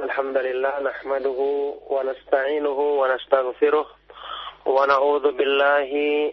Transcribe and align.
الحمد 0.00 0.36
لله 0.36 0.80
نحمده 0.80 1.40
ونستعينه 1.90 2.78
ونستغفره 3.00 3.86
ونعوذ 4.66 5.32
بالله 5.32 5.90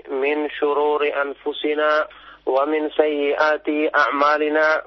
من 0.10 0.50
شرور 0.50 1.02
أنفسنا 1.22 2.08
ومن 2.46 2.90
سيئات 2.90 3.68
أعمالنا. 3.96 4.82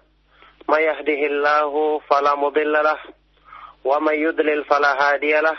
ما 0.68 0.78
يهده 0.78 1.20
الله 1.26 1.98
فلا 1.98 2.34
مضل 2.34 2.72
له 2.72 2.98
ومن 3.84 4.14
يضلل 4.14 4.64
فلا 4.64 4.92
هادي 5.02 5.40
له. 5.40 5.56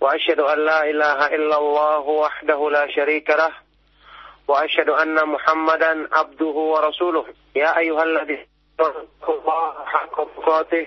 وأشهد 0.00 0.40
أن 0.40 0.58
لا 0.58 0.90
إله 0.90 1.26
إلا 1.26 1.58
الله 1.58 2.00
وحده 2.00 2.70
لا 2.70 2.86
شريك 2.90 3.30
له. 3.30 3.52
وأشهد 4.48 4.88
أن 4.88 5.28
محمدا 5.28 6.08
عبده 6.12 6.56
ورسوله. 6.74 7.24
يا 7.56 7.78
أيها 7.78 8.02
الذين 8.02 8.46
الله 9.28 9.74
حق 9.84 10.16
تقاته 10.36 10.86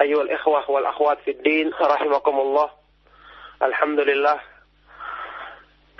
أيها 0.00 0.22
الإخوة 0.22 0.70
والأخوات 0.70 1.18
في 1.24 1.30
الدين 1.30 1.72
رحمكم 1.80 2.40
الله 2.40 2.68
الحمد 3.62 4.00
لله 4.00 4.38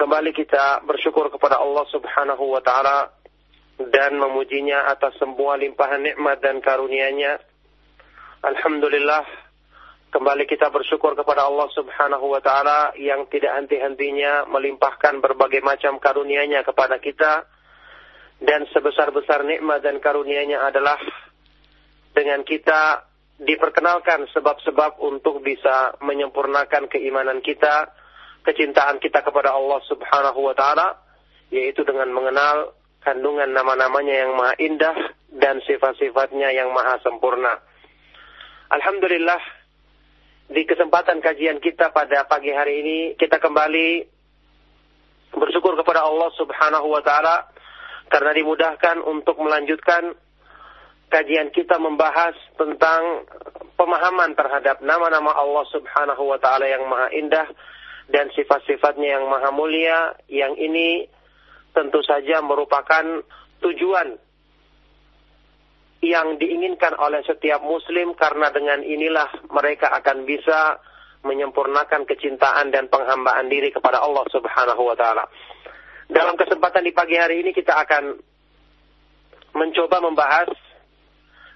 Kembali 0.00 0.32
kita 0.32 0.80
bersyukur 0.88 1.28
kepada 1.28 1.60
Allah 1.60 1.84
subhanahu 1.92 2.56
wa 2.56 2.64
ta'ala 2.64 3.12
dan 3.92 4.16
memujinya 4.16 4.88
atas 4.88 5.12
semua 5.20 5.60
limpahan 5.60 6.00
nikmat 6.00 6.40
dan 6.40 6.64
karunia-Nya. 6.64 7.36
Alhamdulillah, 8.40 9.28
kembali 10.08 10.48
kita 10.48 10.72
bersyukur 10.72 11.12
kepada 11.12 11.44
Allah 11.44 11.68
subhanahu 11.76 12.32
wa 12.32 12.40
ta'ala 12.40 12.96
yang 12.96 13.28
tidak 13.28 13.52
henti-hentinya 13.60 14.48
melimpahkan 14.48 15.20
berbagai 15.20 15.60
macam 15.60 16.00
karunia-Nya 16.00 16.64
kepada 16.64 16.96
kita. 16.96 17.44
Dan 18.40 18.72
sebesar-besar 18.72 19.44
nikmat 19.44 19.84
dan 19.84 20.00
karunia-Nya 20.00 20.64
adalah 20.64 20.96
dengan 22.16 22.40
kita 22.40 23.04
diperkenalkan 23.35 24.31
sebab-sebab 24.31 25.03
untuk 25.03 25.43
bisa 25.43 25.99
menyempurnakan 25.99 26.87
keimanan 26.87 27.43
kita, 27.43 27.91
kecintaan 28.47 29.03
kita 29.03 29.19
kepada 29.25 29.51
Allah 29.51 29.83
Subhanahu 29.89 30.39
wa 30.39 30.55
taala 30.55 31.03
yaitu 31.51 31.83
dengan 31.83 32.09
mengenal 32.09 32.73
kandungan 33.03 33.51
nama-namanya 33.53 34.15
yang 34.25 34.31
maha 34.33 34.55
indah 34.57 34.97
dan 35.29 35.61
sifat-sifatnya 35.61 36.49
yang 36.55 36.73
maha 36.73 36.97
sempurna. 37.05 37.59
Alhamdulillah 38.71 39.41
di 40.49 40.65
kesempatan 40.65 41.21
kajian 41.21 41.61
kita 41.61 41.93
pada 41.93 42.25
pagi 42.25 42.49
hari 42.49 42.81
ini 42.81 42.97
kita 43.13 43.37
kembali 43.37 44.09
bersyukur 45.35 45.75
kepada 45.77 46.07
Allah 46.07 46.29
Subhanahu 46.39 46.87
wa 46.87 47.01
taala 47.03 47.51
karena 48.09 48.31
dimudahkan 48.31 49.01
untuk 49.05 49.37
melanjutkan 49.41 50.15
kajian 51.09 51.53
kita 51.53 51.77
membahas 51.77 52.33
tentang 52.57 53.25
pemahaman 53.75 54.33
terhadap 54.33 54.81
nama-nama 54.81 55.35
Allah 55.35 55.65
Subhanahu 55.71 56.23
wa 56.25 56.39
taala 56.39 56.65
yang 56.65 56.87
maha 56.87 57.11
indah 57.13 57.47
dan 58.09 58.29
sifat-sifatnya 58.33 59.19
yang 59.19 59.25
maha 59.27 59.49
mulia 59.49 60.13
yang 60.29 60.53
ini 60.55 61.09
tentu 61.75 61.99
saja 62.05 62.39
merupakan 62.39 63.03
tujuan 63.59 64.15
yang 66.05 66.37
diinginkan 66.37 66.93
oleh 67.01 67.25
setiap 67.25 67.65
muslim 67.65 68.13
karena 68.13 68.53
dengan 68.53 68.85
inilah 68.85 69.49
mereka 69.49 69.89
akan 69.97 70.23
bisa 70.23 70.77
menyempurnakan 71.25 72.05
kecintaan 72.05 72.69
dan 72.69 72.85
penghambaan 72.85 73.49
diri 73.49 73.73
kepada 73.73 74.05
Allah 74.05 74.21
Subhanahu 74.29 74.81
wa 74.85 74.93
taala. 74.93 75.25
Dalam 76.05 76.37
kesempatan 76.37 76.85
di 76.85 76.93
pagi 76.93 77.17
hari 77.17 77.41
ini 77.41 77.49
kita 77.49 77.73
akan 77.73 78.13
mencoba 79.57 79.97
membahas 80.05 80.53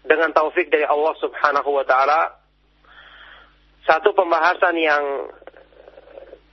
dengan 0.09 0.33
taufik 0.33 0.73
dari 0.73 0.89
Allah 0.89 1.13
Subhanahu 1.21 1.69
wa 1.69 1.85
taala 1.85 2.33
satu 3.85 4.09
pembahasan 4.17 4.73
yang 4.81 5.29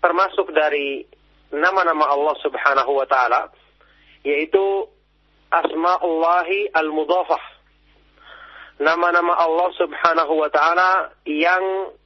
termasuk 0.04 0.52
dari 0.52 1.08
nama-nama 1.48 2.04
Allah 2.12 2.36
Subhanahu 2.44 2.92
wa 3.00 3.08
taala 3.08 3.48
yaitu 4.28 4.84
asmaullahi 5.48 6.68
al-mudhafah. 6.74 7.42
Nama-nama 8.76 9.32
Allah 9.40 9.70
Subhanahu 9.80 10.32
wa 10.36 10.50
taala 10.52 11.16
yang 11.24 11.96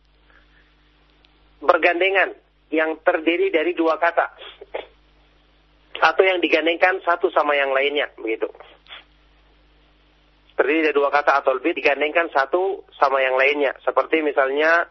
bergandengan, 1.59 2.31
yang 2.71 2.95
terdiri 3.03 3.51
dari 3.51 3.75
dua 3.75 3.99
kata. 3.99 4.31
Atau 6.01 6.23
yang 6.25 6.39
digandengkan 6.39 7.03
satu 7.03 7.29
sama 7.35 7.59
yang 7.59 7.75
lainnya, 7.75 8.09
begitu. 8.17 8.47
Terdiri 10.61 10.93
dari 10.93 10.93
dua 10.93 11.09
kata 11.09 11.41
atau 11.41 11.57
lebih 11.57 11.73
digandengkan 11.73 12.29
satu 12.37 12.85
sama 13.01 13.25
yang 13.25 13.33
lainnya. 13.41 13.73
Seperti 13.81 14.21
misalnya 14.21 14.85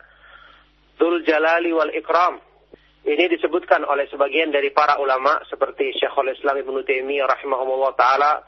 Dzul 0.97 1.21
Jalali 1.29 1.69
wal 1.69 1.93
Ikram 1.93 2.41
ini 3.05 3.29
disebutkan 3.29 3.85
oleh 3.85 4.09
sebagian 4.09 4.49
dari 4.49 4.73
para 4.73 4.97
ulama 4.97 5.37
seperti 5.45 5.93
Syekhul 5.93 6.33
Islam 6.33 6.65
Ibnu 6.65 6.81
Taimiyah 6.81 7.29
rahimahullah 7.29 7.93
taala, 7.93 8.41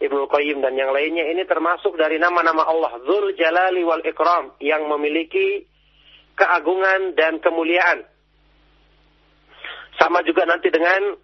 Ibnu 0.00 0.24
Qayyim 0.32 0.64
dan 0.64 0.72
yang 0.72 0.96
lainnya 0.96 1.28
ini 1.28 1.44
termasuk 1.44 1.92
dari 2.00 2.16
nama-nama 2.16 2.64
Allah 2.64 3.04
Dzul 3.04 3.36
Jalali 3.36 3.84
wal 3.84 4.00
Ikram 4.08 4.56
yang 4.64 4.88
memiliki 4.88 5.68
keagungan 6.40 7.12
dan 7.20 7.36
kemuliaan. 7.44 8.00
Sama 10.00 10.24
juga 10.24 10.48
nanti 10.48 10.72
dengan 10.72 11.20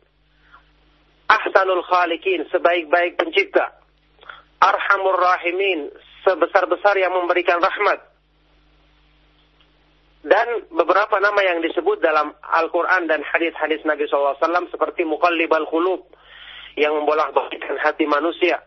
Ahsanul 1.25 1.89
Khaliqin, 1.89 2.53
sebaik-baik 2.53 3.17
pencipta. 3.17 3.88
Arhamur 4.59 5.19
Rahimin, 5.19 5.91
sebesar-besar 6.27 6.99
yang 6.99 7.15
memberikan 7.15 7.63
rahmat 7.63 8.09
dan 10.27 10.67
beberapa 10.75 11.23
nama 11.23 11.41
yang 11.41 11.63
disebut 11.63 12.03
dalam 12.03 12.35
Al-Quran 12.43 13.07
dan 13.07 13.23
hadis-hadis 13.23 13.81
Nabi 13.87 14.11
SAW 14.11 14.37
seperti 14.69 15.07
Muqallibal 15.07 15.65
Khulub 15.71 16.11
yang 16.75 16.99
membolak-balikkan 16.99 17.79
hati 17.79 18.05
manusia. 18.05 18.61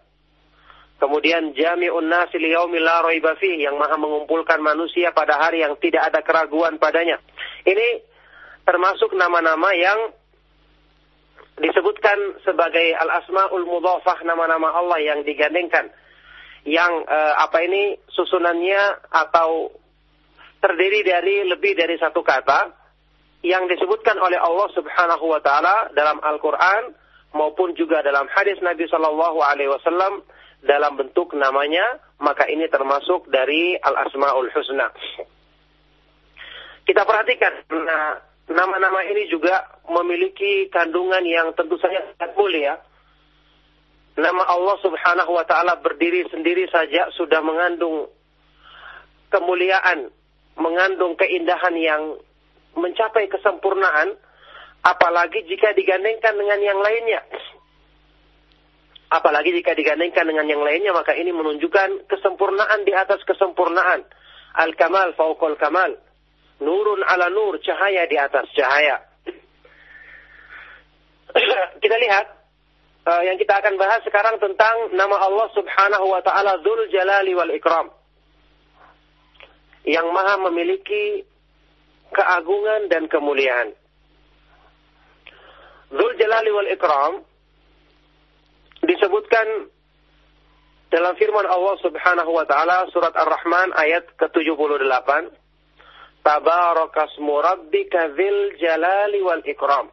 Kemudian 1.02 1.58
Jami'un 1.58 2.08
Nasi 2.08 2.38
Liyaumil 2.38 2.86
La 2.86 3.02
Raiba 3.02 3.34
yang 3.42 3.74
maha 3.76 3.98
mengumpulkan 3.98 4.62
manusia 4.62 5.10
pada 5.12 5.42
hari 5.42 5.66
yang 5.66 5.74
tidak 5.82 6.14
ada 6.14 6.22
keraguan 6.22 6.78
padanya. 6.78 7.18
Ini 7.66 8.06
termasuk 8.64 9.12
nama-nama 9.18 9.74
yang 9.74 10.14
disebutkan 11.62 12.42
sebagai 12.42 12.98
Al-Asma'ul 12.98 13.70
Mudhafah 13.70 14.26
nama-nama 14.26 14.74
Allah 14.74 15.00
yang 15.00 15.20
digandengkan. 15.22 15.94
Yang 16.66 16.94
eh, 17.10 17.34
apa 17.42 17.58
ini 17.66 17.98
susunannya 18.10 19.10
atau 19.10 19.74
terdiri 20.62 21.02
dari 21.02 21.46
lebih 21.50 21.74
dari 21.74 21.98
satu 21.98 22.22
kata 22.22 22.70
yang 23.42 23.66
disebutkan 23.66 24.18
oleh 24.22 24.38
Allah 24.38 24.70
Subhanahu 24.78 25.26
wa 25.26 25.42
taala 25.42 25.90
dalam 25.98 26.22
Al-Qur'an 26.22 26.94
maupun 27.34 27.74
juga 27.74 28.06
dalam 28.06 28.30
hadis 28.30 28.62
Nabi 28.62 28.86
Shallallahu 28.86 29.42
alaihi 29.42 29.74
wasallam 29.74 30.22
dalam 30.62 30.94
bentuk 30.94 31.34
namanya, 31.34 31.98
maka 32.22 32.46
ini 32.46 32.70
termasuk 32.70 33.26
dari 33.34 33.74
Al-Asmaul 33.82 34.54
Husna. 34.54 34.94
Kita 36.86 37.02
perhatikan 37.02 37.66
nah, 37.74 38.22
nama-nama 38.50 39.06
ini 39.06 39.30
juga 39.30 39.82
memiliki 39.86 40.72
kandungan 40.74 41.22
yang 41.28 41.54
tentu 41.54 41.78
saja 41.78 42.02
sangat 42.16 42.32
mulia. 42.34 42.74
Nama 44.18 44.44
Allah 44.44 44.78
Subhanahu 44.82 45.32
wa 45.36 45.46
taala 45.46 45.80
berdiri 45.80 46.28
sendiri 46.32 46.68
saja 46.72 47.10
sudah 47.16 47.40
mengandung 47.44 48.12
kemuliaan 49.32 50.12
mengandung 50.60 51.16
keindahan 51.16 51.76
yang 51.80 52.04
mencapai 52.76 53.28
kesempurnaan, 53.28 54.16
apalagi 54.84 55.44
jika 55.48 55.72
digandengkan 55.76 56.36
dengan 56.36 56.60
yang 56.60 56.80
lainnya. 56.80 57.22
Apalagi 59.12 59.52
jika 59.52 59.76
digandengkan 59.76 60.24
dengan 60.24 60.48
yang 60.48 60.64
lainnya, 60.64 60.96
maka 60.96 61.12
ini 61.12 61.36
menunjukkan 61.36 62.08
kesempurnaan 62.08 62.88
di 62.88 62.96
atas 62.96 63.20
kesempurnaan. 63.28 64.08
Al-kamal 64.56 65.12
fauqal 65.20 65.60
kamal. 65.60 66.00
Nurun 66.62 67.02
ala 67.02 67.34
nur, 67.34 67.58
cahaya 67.66 68.06
di 68.06 68.18
atas 68.22 68.46
cahaya. 68.54 69.02
kita 71.84 71.96
lihat 71.98 72.26
uh, 73.08 73.22
yang 73.26 73.38
kita 73.42 73.58
akan 73.58 73.82
bahas 73.82 74.06
sekarang 74.06 74.38
tentang 74.38 74.94
nama 74.94 75.18
Allah 75.26 75.48
Subhanahu 75.58 76.06
wa 76.06 76.22
taala 76.22 76.62
Dzul 76.62 76.92
Jalali 76.94 77.34
wal 77.34 77.50
Ikram. 77.50 77.90
Yang 79.90 80.08
Maha 80.14 80.38
memiliki 80.52 81.26
keagungan 82.14 82.94
dan 82.94 83.10
kemuliaan. 83.10 83.74
Dzul 85.90 86.14
Jalali 86.22 86.52
wal 86.54 86.70
Ikram 86.70 87.14
disebutkan 88.86 89.72
dalam 90.92 91.16
firman 91.16 91.48
Allah 91.48 91.76
Subhanahu 91.82 92.32
wa 92.36 92.46
taala 92.46 92.86
surat 92.92 93.16
Ar-Rahman 93.16 93.72
ayat 93.80 94.12
ke-78 94.20 95.41
Tabarakasmu 96.22 97.34
rabbika 97.42 98.14
dzil 98.14 98.62
jalali 98.62 99.20
wal 99.26 99.42
ikram 99.42 99.90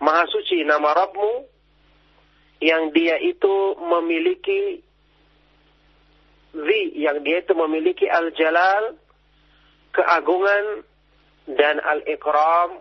Maha 0.00 0.28
suci 0.28 0.60
nama 0.64 0.92
Rabbmu 0.92 1.32
yang 2.60 2.92
dia 2.92 3.16
itu 3.20 3.76
memiliki 3.80 4.80
zi, 6.52 6.80
yang 7.00 7.24
dia 7.24 7.40
itu 7.44 7.52
memiliki 7.56 8.08
al-jalal, 8.08 8.96
keagungan, 9.92 10.84
dan 11.48 11.80
al-ikram, 11.80 12.80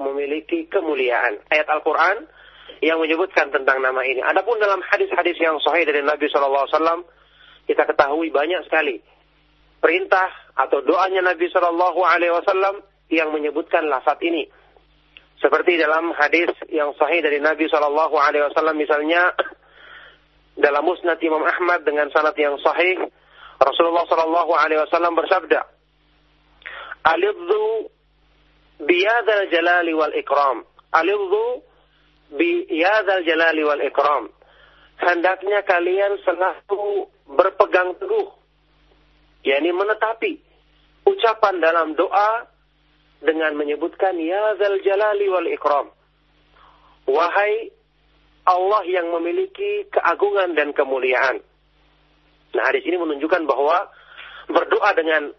memiliki 0.00 0.68
kemuliaan. 0.68 1.40
Ayat 1.52 1.68
Al-Quran 1.68 2.28
yang 2.80 3.00
menyebutkan 3.00 3.52
tentang 3.52 3.80
nama 3.80 4.00
ini. 4.04 4.20
Adapun 4.24 4.60
dalam 4.60 4.80
hadis-hadis 4.88 5.36
yang 5.40 5.56
sahih 5.60 5.84
dari 5.84 6.00
Nabi 6.04 6.28
SAW, 6.28 7.04
kita 7.64 7.84
ketahui 7.88 8.28
banyak 8.28 8.60
sekali 8.68 9.00
perintah 9.84 10.32
atau 10.56 10.80
doanya 10.80 11.20
Nabi 11.20 11.52
SAW 11.52 12.80
yang 13.12 13.28
menyebutkan 13.36 13.84
lafaz 13.84 14.16
ini. 14.24 14.48
Seperti 15.44 15.76
dalam 15.76 16.08
hadis 16.16 16.48
yang 16.72 16.96
sahih 16.96 17.20
dari 17.20 17.36
Nabi 17.36 17.68
Shallallahu 17.68 18.16
Alaihi 18.16 18.48
Wasallam 18.48 18.80
misalnya 18.80 19.36
dalam 20.64 20.88
Musnad 20.88 21.20
Imam 21.20 21.44
Ahmad 21.44 21.84
dengan 21.84 22.08
sanad 22.16 22.32
yang 22.40 22.56
sahih 22.64 22.96
Rasulullah 23.60 24.08
Shallallahu 24.08 24.52
Alaihi 24.56 24.80
Wasallam 24.88 25.20
bersabda, 25.20 25.60
"Alidhu 27.04 27.92
biyadal 28.88 29.52
jalali 29.52 29.92
wal 29.92 30.16
ikram." 30.16 30.64
Alidhu 30.96 31.60
biyadal 32.32 33.20
jalali 33.28 33.62
wal 33.68 33.84
ikram. 33.84 34.32
Hendaknya 34.96 35.60
kalian 35.68 36.16
selalu 36.24 37.10
berpegang 37.36 38.00
teguh, 38.00 38.32
yakni 39.44 39.70
menetapi 39.70 40.40
ucapan 41.04 41.60
dalam 41.60 41.92
doa 41.94 42.48
dengan 43.24 43.56
menyebutkan 43.56 44.16
ya 44.20 44.56
zal 44.60 44.76
jalali 44.84 45.26
wal 45.28 45.48
ikram. 45.48 45.86
Wahai 47.04 47.72
Allah 48.44 48.82
yang 48.84 49.08
memiliki 49.12 49.88
keagungan 49.88 50.52
dan 50.52 50.76
kemuliaan. 50.76 51.40
Nah, 52.54 52.62
hadis 52.68 52.84
ini 52.84 53.00
menunjukkan 53.00 53.48
bahwa 53.48 53.88
berdoa 54.52 54.90
dengan 54.92 55.32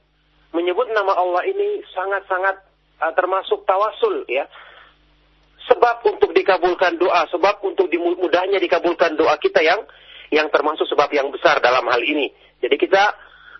menyebut 0.53 0.89
nama 0.89 1.13
Allah 1.13 1.45
ini 1.45 1.85
sangat-sangat 1.93 2.55
uh, 3.01 3.13
termasuk 3.13 3.65
tawasul 3.69 4.25
ya. 4.25 4.49
Sebab 5.65 6.05
untuk 6.05 6.29
dikabulkan 6.33 7.01
doa, 7.01 7.25
sebab 7.33 7.61
untuk 7.65 7.89
dimudahnya 7.89 8.61
dikabulkan 8.61 9.17
doa 9.17 9.33
kita 9.41 9.65
yang 9.65 9.81
yang 10.29 10.49
termasuk 10.53 10.85
sebab 10.89 11.09
yang 11.09 11.29
besar 11.33 11.57
dalam 11.61 11.85
hal 11.89 12.01
ini. 12.01 12.29
Jadi 12.61 12.77
kita 12.77 13.13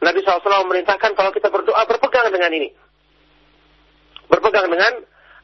Nabi 0.03 0.19
SAW 0.24 0.65
memerintahkan 0.68 1.12
kalau 1.15 1.31
kita 1.31 1.47
berdoa 1.47 1.83
berpegang 1.88 2.31
dengan 2.33 2.51
ini 2.51 2.69
berpegang 4.30 4.68
dengan 4.69 4.94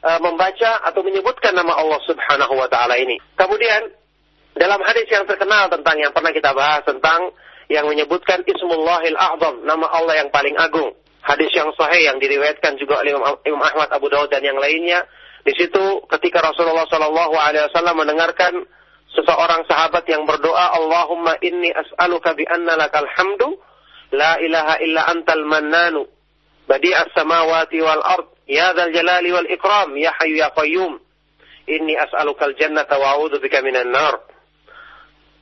uh, 0.02 0.20
membaca 0.20 0.82
atau 0.86 1.00
menyebutkan 1.06 1.54
nama 1.54 1.78
Allah 1.78 2.00
Subhanahu 2.06 2.54
wa 2.58 2.68
taala 2.68 2.98
ini. 2.98 3.18
Kemudian 3.38 3.90
dalam 4.58 4.82
hadis 4.84 5.08
yang 5.08 5.24
terkenal 5.24 5.72
tentang 5.72 5.96
yang 5.96 6.12
pernah 6.12 6.32
kita 6.34 6.52
bahas 6.52 6.84
tentang 6.84 7.32
yang 7.72 7.88
menyebutkan 7.88 8.44
Ismullahil 8.44 9.16
A'zam, 9.16 9.64
nama 9.64 9.86
Allah 9.88 10.20
yang 10.20 10.28
paling 10.28 10.52
agung. 10.60 10.92
Hadis 11.22 11.48
yang 11.54 11.70
sahih 11.78 12.10
yang 12.10 12.18
diriwayatkan 12.18 12.76
juga 12.76 13.00
oleh 13.00 13.14
Imam 13.46 13.62
Ahmad 13.62 13.88
Abu 13.94 14.10
Dawud 14.10 14.28
dan 14.28 14.42
yang 14.42 14.58
lainnya. 14.58 15.06
Di 15.46 15.54
situ 15.54 16.02
ketika 16.10 16.42
Rasulullah 16.42 16.84
Shallallahu 16.90 17.34
Alaihi 17.38 17.64
Wasallam 17.70 17.96
mendengarkan 18.02 18.66
seseorang 19.14 19.62
sahabat 19.70 20.02
yang 20.10 20.26
berdoa, 20.26 20.74
Allahumma 20.82 21.38
inni 21.40 21.70
as'aluka 21.70 22.34
bi 22.34 22.42
anna 22.50 22.74
lakal 22.74 23.06
hamdu, 23.06 23.54
la 24.12 24.38
ilaha 24.38 24.74
illa 24.84 25.02
antal 25.08 25.44
mannanu, 25.48 26.06
badi'as 26.68 27.10
samawati 27.16 27.80
wal 27.80 28.04
ard, 28.04 28.28
Ya 28.52 28.74
dzal 28.74 28.90
jalali 28.90 29.30
wal 29.30 29.48
ikram, 29.48 29.96
ya 29.96 30.12
hayyu 30.18 30.42
ya 30.42 30.50
qayyum. 30.52 30.98
Inni 31.70 31.94
as'alukal 31.94 32.58
jannata 32.58 32.98
wa 32.98 33.16
a'udzu 33.16 33.38
bika 33.38 33.62
minan 33.62 33.94
nar. 33.94 34.18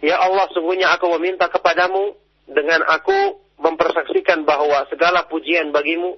Ya 0.05 0.21
Allah, 0.21 0.47
sungguhnya 0.53 0.93
aku 0.95 1.09
meminta 1.17 1.49
kepadamu 1.49 2.15
dengan 2.47 2.85
aku 2.87 3.41
mempersaksikan 3.61 4.45
bahwa 4.45 4.85
segala 4.89 5.29
pujian 5.29 5.73
bagimu 5.73 6.17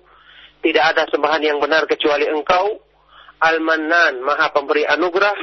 tidak 0.63 0.95
ada 0.95 1.03
sembahan 1.11 1.43
yang 1.43 1.59
benar 1.59 1.87
kecuali 1.91 2.27
Engkau, 2.31 2.79
Al-Mannan, 3.43 4.23
Maha 4.23 4.55
Pemberi 4.55 4.87
anugerah, 4.87 5.35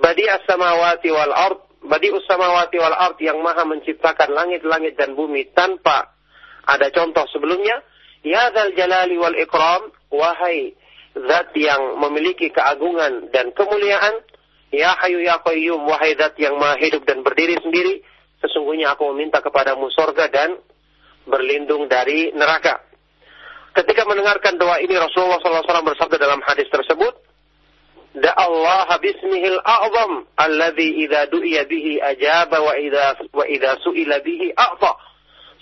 Badi 0.00 0.24
as-samawati 0.24 1.08
wal 1.12 1.32
ard, 1.36 1.60
Badi 1.90 2.06
samawati 2.14 2.78
wal 2.78 2.94
ard 2.94 3.18
yang 3.18 3.42
Maha 3.42 3.66
menciptakan 3.66 4.30
langit-langit 4.30 4.94
dan 4.94 5.18
bumi 5.18 5.50
tanpa 5.50 6.14
ada 6.62 6.86
contoh 6.94 7.26
sebelumnya, 7.34 7.82
Ya 8.22 8.46
Dzal 8.54 8.78
Jalali 8.78 9.18
wal 9.18 9.34
Ikram, 9.34 9.90
wahai 10.14 10.78
zat 11.18 11.50
yang 11.58 11.98
memiliki 11.98 12.54
keagungan 12.54 13.34
dan 13.34 13.50
kemuliaan, 13.50 14.22
ya 14.70 14.94
Hayu 15.02 15.18
ya 15.18 15.42
Qayyum, 15.42 15.82
wahai 15.82 16.14
zat 16.14 16.38
yang 16.38 16.54
maha 16.62 16.78
hidup 16.78 17.02
dan 17.02 17.26
berdiri 17.26 17.58
sendiri, 17.58 18.06
sesungguhnya 18.38 18.94
aku 18.94 19.10
meminta 19.10 19.42
kepadamu 19.42 19.90
sorga 19.90 20.30
dan 20.30 20.62
berlindung 21.26 21.90
dari 21.90 22.30
neraka. 22.30 22.86
Ketika 23.74 24.06
mendengarkan 24.06 24.58
doa 24.58 24.78
ini 24.78 24.94
Rasulullah 24.94 25.42
SAW 25.42 25.66
bersabda 25.66 26.22
dalam 26.22 26.42
hadis 26.46 26.70
tersebut, 26.70 27.18
Bismihil 29.00 29.62
a'zam 29.62 30.26
alladhi 30.36 31.06
idza 31.06 31.30
du'iya 31.30 31.64
bihi 31.70 32.02
ajaba 32.02 32.58
wa 32.58 32.74
idza 32.74 33.30
wa 33.30 33.46
idza 33.46 33.78
su'ila 33.80 34.18
bihi 34.20 34.50
a'ta. 34.52 34.92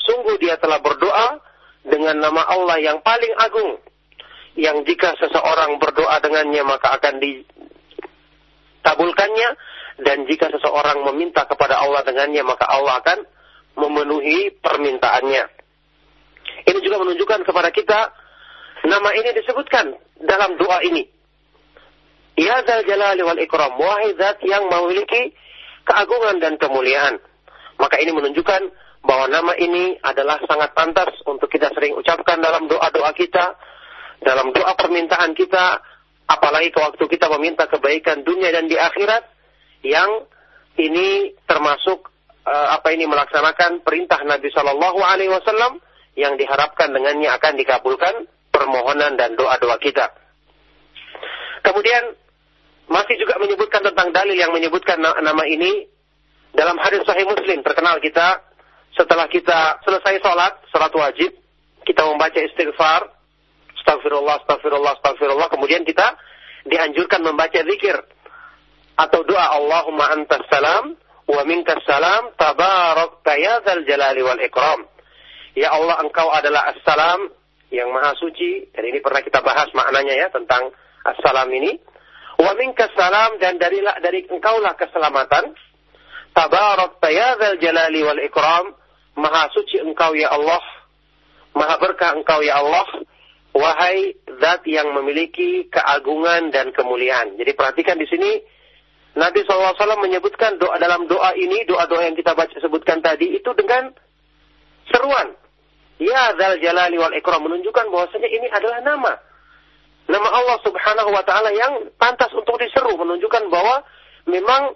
Sungguh 0.09 0.40
dia 0.40 0.57
telah 0.57 0.81
berdoa 0.81 1.45
dengan 1.85 2.17
nama 2.19 2.49
Allah 2.49 2.81
yang 2.81 3.05
paling 3.05 3.31
agung 3.37 3.76
yang 4.59 4.83
jika 4.83 5.14
seseorang 5.23 5.78
berdoa 5.78 6.19
dengannya 6.19 6.67
maka 6.67 6.99
akan 6.99 7.23
ditabulkannya 7.23 9.55
dan 10.02 10.26
jika 10.26 10.50
seseorang 10.50 11.07
meminta 11.12 11.47
kepada 11.47 11.78
Allah 11.78 12.02
dengannya 12.02 12.43
maka 12.43 12.67
Allah 12.67 12.99
akan 13.05 13.23
memenuhi 13.78 14.50
permintaannya. 14.59 15.45
Ini 16.67 16.78
juga 16.83 16.99
menunjukkan 17.07 17.47
kepada 17.47 17.71
kita 17.71 18.11
nama 18.88 19.12
ini 19.14 19.31
disebutkan 19.37 19.95
dalam 20.26 20.59
doa 20.59 20.83
ini. 20.83 21.07
Ya 22.38 22.62
Zal 22.62 22.87
Jalali 22.87 23.26
wal 23.26 23.42
Ikram, 23.42 23.75
wahai 23.83 24.14
zat 24.14 24.38
yang 24.47 24.71
memiliki 24.71 25.35
keagungan 25.83 26.38
dan 26.38 26.54
kemuliaan. 26.54 27.18
Maka 27.83 27.99
ini 27.99 28.14
menunjukkan 28.14 28.62
bahwa 29.02 29.26
nama 29.26 29.59
ini 29.59 29.99
adalah 30.07 30.38
sangat 30.47 30.71
pantas 30.71 31.11
untuk 31.26 31.50
kita 31.50 31.75
sering 31.75 31.99
ucapkan 31.99 32.38
dalam 32.38 32.71
doa-doa 32.71 33.11
kita, 33.18 33.59
dalam 34.23 34.54
doa 34.54 34.71
permintaan 34.78 35.35
kita, 35.35 35.83
apalagi 36.30 36.71
ke 36.71 36.78
waktu 36.78 37.04
kita 37.11 37.26
meminta 37.38 37.66
kebaikan 37.66 38.23
dunia 38.23 38.54
dan 38.54 38.71
di 38.71 38.78
akhirat, 38.78 39.26
yang 39.83 40.26
ini 40.78 41.35
termasuk 41.42 42.07
uh, 42.47 42.68
apa 42.78 42.95
ini 42.95 43.11
melaksanakan 43.11 43.83
perintah 43.83 44.23
Nabi 44.23 44.47
Shallallahu 44.54 45.00
Alaihi 45.02 45.30
Wasallam 45.35 45.83
yang 46.14 46.38
diharapkan 46.38 46.95
dengannya 46.95 47.30
akan 47.35 47.54
dikabulkan 47.59 48.14
permohonan 48.50 49.18
dan 49.18 49.35
doa-doa 49.35 49.78
kita. 49.83 50.11
Kemudian 51.62 52.28
masih 52.88 53.16
juga 53.21 53.37
menyebutkan 53.37 53.85
tentang 53.85 54.09
dalil 54.12 54.37
yang 54.37 54.52
menyebutkan 54.52 55.00
nama 55.00 55.45
ini 55.45 55.87
dalam 56.57 56.80
hadis 56.80 57.04
Sahih 57.04 57.28
Muslim 57.28 57.61
terkenal 57.61 58.00
kita 58.00 58.42
setelah 58.97 59.28
kita 59.30 59.78
selesai 59.85 60.18
sholat, 60.25 60.59
sholat 60.73 60.92
wajib, 60.97 61.30
kita 61.85 62.02
membaca 62.02 62.40
istighfar, 62.40 63.07
astagfirullah, 63.78 64.42
astagfirullah, 64.42 64.92
astagfirullah, 64.99 65.49
kemudian 65.52 65.87
kita 65.87 66.18
dianjurkan 66.66 67.23
membaca 67.23 67.61
zikir 67.62 67.97
atau 68.99 69.21
doa 69.23 69.54
Allahumma 69.54 70.11
antas 70.11 70.42
salam 70.50 70.99
wa 71.28 71.42
minkas 71.47 71.78
salam 71.87 72.35
tabarak 72.35 73.23
ya 73.38 73.62
jalali 73.62 74.21
wal 74.26 74.40
ikram. 74.42 74.88
Ya 75.54 75.75
Allah 75.75 76.02
engkau 76.02 76.28
adalah 76.30 76.75
assalam 76.75 77.30
yang 77.71 77.90
maha 77.90 78.14
suci. 78.18 78.68
Dan 78.75 78.90
ini 78.90 78.99
pernah 79.02 79.23
kita 79.23 79.42
bahas 79.42 79.71
maknanya 79.75 80.14
ya 80.14 80.28
tentang 80.30 80.71
assalam 81.02 81.50
ini. 81.54 81.78
Wa 82.38 82.54
minka 82.54 82.87
salam 82.95 83.42
dan 83.42 83.59
dari 83.59 83.83
dari 83.83 84.23
engkaulah 84.30 84.78
keselamatan. 84.78 85.59
Tabarak 86.33 87.02
tayadzal 87.02 87.59
jalali 87.59 88.00
wal 88.07 88.23
ikram. 88.23 88.78
Maha 89.18 89.50
suci 89.50 89.83
engkau 89.83 90.14
ya 90.14 90.30
Allah. 90.30 90.62
Maha 91.59 91.75
berkah 91.83 92.14
engkau 92.14 92.38
ya 92.47 92.62
Allah. 92.62 92.87
Wahai 93.59 94.14
zat 94.38 94.62
yang 94.71 94.95
memiliki 94.95 95.66
keagungan 95.66 96.54
dan 96.54 96.71
kemuliaan. 96.71 97.35
Jadi 97.35 97.59
perhatikan 97.59 97.99
di 97.99 98.07
sini 98.07 98.38
Nabi 99.18 99.42
SAW 99.42 99.75
menyebutkan 99.99 100.62
doa 100.62 100.78
dalam 100.78 101.11
doa 101.11 101.35
ini, 101.35 101.66
doa-doa 101.66 102.07
yang 102.07 102.14
kita 102.14 102.38
baca 102.38 102.54
sebutkan 102.62 103.02
tadi 103.02 103.35
itu 103.35 103.50
dengan 103.59 103.90
seruan. 104.87 105.35
Ya 105.99 106.38
Zal 106.38 106.62
Jalali 106.62 106.95
wal 107.02 107.18
Ikram 107.18 107.42
menunjukkan 107.42 107.90
bahwasanya 107.90 108.30
ini 108.30 108.47
adalah 108.54 108.78
nama. 108.87 109.12
Nama 110.09 110.29
Allah 110.33 110.57
Subhanahu 110.65 111.12
wa 111.12 111.21
taala 111.21 111.53
yang 111.53 111.93
pantas 112.00 112.33
untuk 112.33 112.57
diseru 112.57 112.97
menunjukkan 112.97 113.53
bahwa 113.53 113.85
memang 114.25 114.73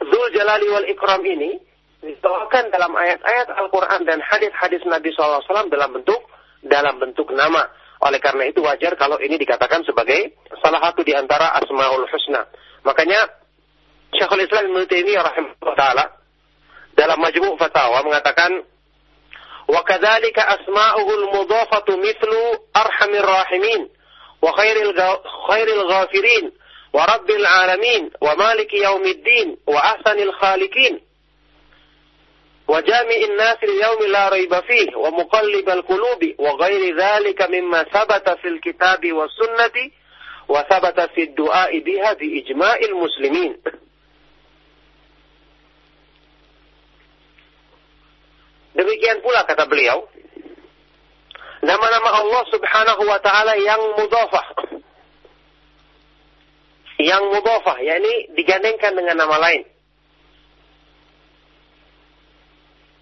Zul 0.00 0.26
Jalali 0.32 0.66
wal 0.72 0.88
Ikram 0.88 1.20
ini 1.20 1.60
dibawakan 2.00 2.72
dalam 2.72 2.96
ayat-ayat 2.96 3.52
Al-Qur'an 3.54 4.02
dan 4.08 4.18
hadis-hadis 4.24 4.82
Nabi 4.88 5.12
SAW 5.14 5.68
dalam 5.68 5.94
bentuk 5.94 6.18
dalam 6.64 6.96
bentuk 6.96 7.28
nama. 7.36 7.68
Oleh 8.02 8.18
karena 8.18 8.50
itu 8.50 8.58
wajar 8.64 8.98
kalau 8.98 9.20
ini 9.22 9.38
dikatakan 9.38 9.86
sebagai 9.86 10.34
salah 10.58 10.82
satu 10.90 11.06
di 11.06 11.14
antara 11.14 11.54
Asmaul 11.54 12.08
Husna. 12.10 12.42
Makanya 12.82 13.30
Syekhul 14.16 14.42
Islam 14.42 14.74
Ibnu 14.74 14.82
Taimiyah 14.90 15.22
rahimahullah 15.22 15.76
taala 15.78 16.04
dalam 16.98 17.20
Majmu' 17.20 17.54
Fatawa 17.60 18.02
mengatakan 18.02 18.64
wa 19.70 19.80
kadzalika 19.86 20.42
asma'uhul 20.56 21.24
mudhafatu 21.30 21.94
mithlu 22.00 22.40
arhamir 22.74 23.22
rahimin 23.22 23.86
وخير 24.42 24.76
خير 25.48 25.68
الغافرين 25.68 26.52
ورب 26.92 27.30
العالمين 27.30 28.10
ومالك 28.20 28.74
يوم 28.74 29.04
الدين 29.04 29.56
وأحسن 29.66 30.18
الخالقين 30.18 31.00
وجامع 32.68 33.16
الناس 33.30 33.56
اليوم 33.62 34.02
لا 34.12 34.28
ريب 34.28 34.60
فيه 34.60 34.96
ومقلب 34.96 35.68
القلوب 35.68 36.34
وغير 36.38 36.96
ذلك 36.96 37.42
مما 37.42 37.82
ثبت 37.82 38.30
في 38.30 38.48
الكتاب 38.48 39.12
والسنة 39.12 39.90
وثبت 40.48 41.00
في 41.14 41.22
الدعاء 41.22 41.78
بها 41.78 42.12
بإجماع 42.12 42.76
المسلمين. 42.76 43.56
Demikian 48.76 49.20
pula 49.20 49.44
kata 49.44 49.68
beliau. 49.68 50.08
Nama-nama 51.62 52.10
Allah 52.10 52.42
Subhanahu 52.50 53.02
wa 53.06 53.18
taala 53.22 53.54
yang 53.56 53.80
mudhafah. 53.96 54.46
Yang 57.02 57.22
mudhafah, 57.34 57.76
yakni 57.82 58.14
digandengkan 58.36 58.92
dengan 58.94 59.16
nama 59.22 59.36
lain. 59.38 59.62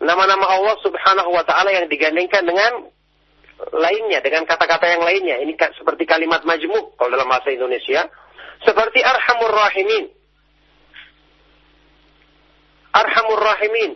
Nama-nama 0.01 0.47
Allah 0.49 0.77
Subhanahu 0.81 1.31
wa 1.33 1.45
taala 1.45 1.73
yang 1.73 1.87
digandengkan 1.89 2.45
dengan 2.49 2.89
lainnya 3.69 4.25
dengan 4.25 4.49
kata-kata 4.49 4.89
yang 4.89 5.03
lainnya. 5.05 5.37
Ini 5.45 5.53
seperti 5.77 6.09
kalimat 6.09 6.45
majmuk 6.49 6.97
kalau 6.97 7.13
dalam 7.13 7.29
bahasa 7.29 7.53
Indonesia. 7.53 8.09
Seperti 8.65 9.05
Arhamur 9.05 9.53
Rahimin. 9.53 10.05
Arhamur 12.97 13.41
Rahimin. 13.41 13.93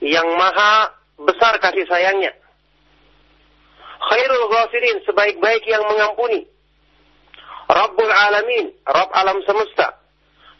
Yang 0.00 0.28
maha 0.38 0.94
besar 1.18 1.58
kasih 1.58 1.86
sayangnya. 1.90 2.30
Khairul 4.00 4.46
Ghafirin. 4.48 4.98
Sebaik-baik 5.04 5.64
yang 5.68 5.84
mengampuni. 5.84 6.48
Rabbul 7.68 8.12
Alamin. 8.12 8.72
Rabb 8.88 9.10
alam 9.12 9.38
semesta. 9.44 10.00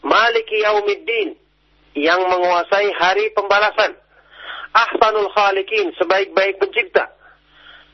Maliki 0.05 0.61
Yaumiddin. 0.61 1.35
Yang 1.97 2.21
menguasai 2.29 2.89
hari 2.95 3.33
pembalasan. 3.33 3.97
Ahsanul 4.71 5.33
Khalikin. 5.33 5.91
Sebaik-baik 5.97 6.61
pencipta 6.61 7.11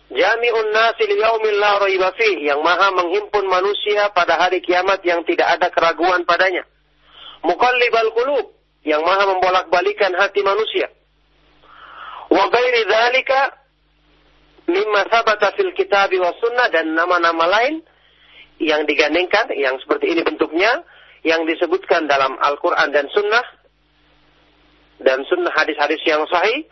Jami'un 0.07 0.71
nasi 0.71 1.03
liyaumil 1.03 1.59
la 1.59 1.83
raiba 1.83 2.15
yang 2.39 2.63
maha 2.63 2.95
menghimpun 2.95 3.43
manusia 3.51 4.07
pada 4.15 4.39
hari 4.39 4.63
kiamat 4.63 5.03
yang 5.03 5.27
tidak 5.27 5.59
ada 5.59 5.67
keraguan 5.67 6.23
padanya. 6.23 6.63
Muqallibal 7.43 8.15
qulub 8.15 8.55
yang 8.87 9.03
maha 9.03 9.27
membolak-balikan 9.35 10.15
hati 10.15 10.39
manusia. 10.47 10.87
Wa 12.31 12.47
ghairi 12.47 12.87
dzalika 12.87 13.39
mimma 14.67 15.07
sabata 15.07 15.55
fil 15.55 15.71
kitab 15.73 16.11
wa 16.19 16.31
sunnah 16.43 16.67
dan 16.69 16.91
nama-nama 16.91 17.47
lain 17.47 17.81
yang 18.59 18.83
digandengkan 18.83 19.47
yang 19.55 19.79
seperti 19.79 20.11
ini 20.11 20.21
bentuknya 20.27 20.83
yang 21.23 21.47
disebutkan 21.47 22.05
dalam 22.05 22.35
Al-Qur'an 22.37 22.91
dan 22.91 23.07
sunnah 23.09 23.43
dan 25.01 25.23
sunnah 25.29 25.53
hadis-hadis 25.53 26.01
yang 26.03 26.25
sahih 26.27 26.65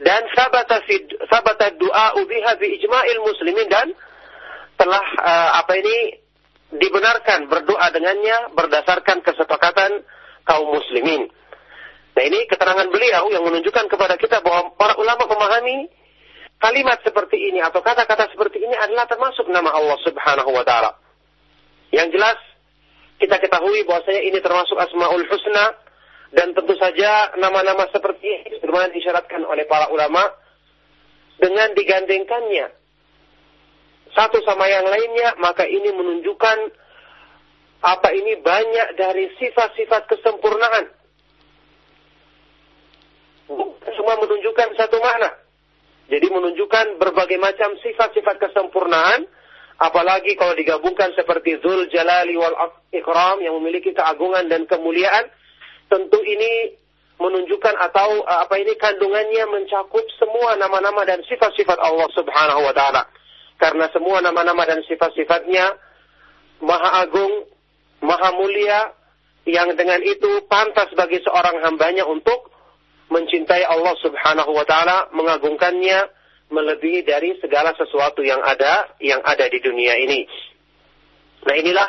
dan 0.00 0.24
sabata 0.32 0.80
fi 0.88 1.00
sabata 1.28 1.76
doa 1.76 2.16
biha 2.16 2.52
bi 2.56 2.80
ijma'il 2.80 3.20
muslimin 3.20 3.68
dan 3.68 3.88
telah 4.80 5.04
uh, 5.20 5.50
apa 5.60 5.76
ini 5.76 5.96
dibenarkan 6.70 7.50
berdoa 7.50 7.86
dengannya 7.92 8.54
berdasarkan 8.56 9.20
kesepakatan 9.20 10.06
kaum 10.46 10.72
muslimin. 10.72 11.28
Nah 12.16 12.22
ini 12.24 12.48
keterangan 12.48 12.88
beliau 12.88 13.28
yang 13.28 13.44
menunjukkan 13.44 13.86
kepada 13.90 14.16
kita 14.16 14.40
bahwa 14.40 14.72
para 14.78 14.96
ulama 14.96 15.28
memahami 15.28 15.88
kalimat 16.60 17.00
seperti 17.00 17.40
ini 17.50 17.64
atau 17.64 17.80
kata-kata 17.80 18.30
seperti 18.30 18.60
ini 18.60 18.76
adalah 18.76 19.08
termasuk 19.08 19.48
nama 19.48 19.72
Allah 19.72 19.98
Subhanahu 20.04 20.50
wa 20.52 20.64
taala. 20.64 20.92
Yang 21.90 22.20
jelas 22.20 22.38
kita 23.18 23.36
ketahui 23.40 23.82
bahwasanya 23.88 24.22
ini 24.22 24.38
termasuk 24.38 24.76
Asmaul 24.76 25.26
Husna 25.26 25.66
dan 26.30 26.54
tentu 26.54 26.76
saja 26.78 27.34
nama-nama 27.40 27.88
seperti 27.90 28.22
ini 28.22 28.60
sebagaimana 28.60 28.94
disyaratkan 28.94 29.42
oleh 29.42 29.66
para 29.66 29.90
ulama 29.90 30.22
dengan 31.40 31.74
digandengkannya 31.74 32.80
satu 34.14 34.42
sama 34.42 34.66
yang 34.66 34.86
lainnya, 34.90 35.38
maka 35.38 35.62
ini 35.66 35.94
menunjukkan 35.94 36.58
apa 37.80 38.08
ini 38.12 38.42
banyak 38.42 38.98
dari 38.98 39.30
sifat-sifat 39.38 40.10
kesempurnaan. 40.10 40.84
Semua 43.94 44.14
menunjukkan 44.18 44.68
satu 44.78 44.98
makna. 44.98 45.30
Jadi 46.10 46.26
menunjukkan 46.26 46.98
berbagai 46.98 47.38
macam 47.38 47.78
sifat-sifat 47.78 48.42
kesempurnaan, 48.42 49.30
apalagi 49.78 50.34
kalau 50.34 50.58
digabungkan 50.58 51.14
seperti 51.14 51.62
Zul 51.62 51.86
Jalali 51.86 52.34
wal 52.34 52.58
Ikram 52.90 53.38
yang 53.38 53.54
memiliki 53.62 53.94
keagungan 53.94 54.50
dan 54.50 54.66
kemuliaan, 54.66 55.30
tentu 55.86 56.18
ini 56.26 56.74
menunjukkan 57.20 57.74
atau 57.78 58.26
uh, 58.26 58.38
apa 58.42 58.58
ini 58.58 58.74
kandungannya 58.74 59.44
mencakup 59.54 60.02
semua 60.18 60.58
nama-nama 60.58 61.06
dan 61.06 61.22
sifat-sifat 61.22 61.78
Allah 61.78 62.08
Subhanahu 62.16 62.66
wa 62.66 62.74
taala. 62.74 63.06
Karena 63.60 63.86
semua 63.94 64.18
nama-nama 64.24 64.66
dan 64.66 64.82
sifat-sifatnya 64.88 65.78
maha 66.64 67.06
agung, 67.06 67.46
maha 68.02 68.34
mulia 68.34 68.96
yang 69.46 69.72
dengan 69.78 70.00
itu 70.02 70.42
pantas 70.48 70.90
bagi 70.96 71.20
seorang 71.22 71.60
hambanya 71.62 72.08
untuk 72.08 72.49
mencintai 73.10 73.66
Allah 73.66 73.94
Subhanahu 73.98 74.54
wa 74.54 74.64
taala, 74.64 75.10
mengagungkannya 75.10 75.98
melebihi 76.50 77.06
dari 77.06 77.34
segala 77.42 77.74
sesuatu 77.74 78.22
yang 78.22 78.42
ada 78.42 78.94
yang 79.02 79.22
ada 79.22 79.46
di 79.50 79.58
dunia 79.62 79.98
ini. 79.98 80.26
Nah, 81.46 81.54
inilah 81.54 81.88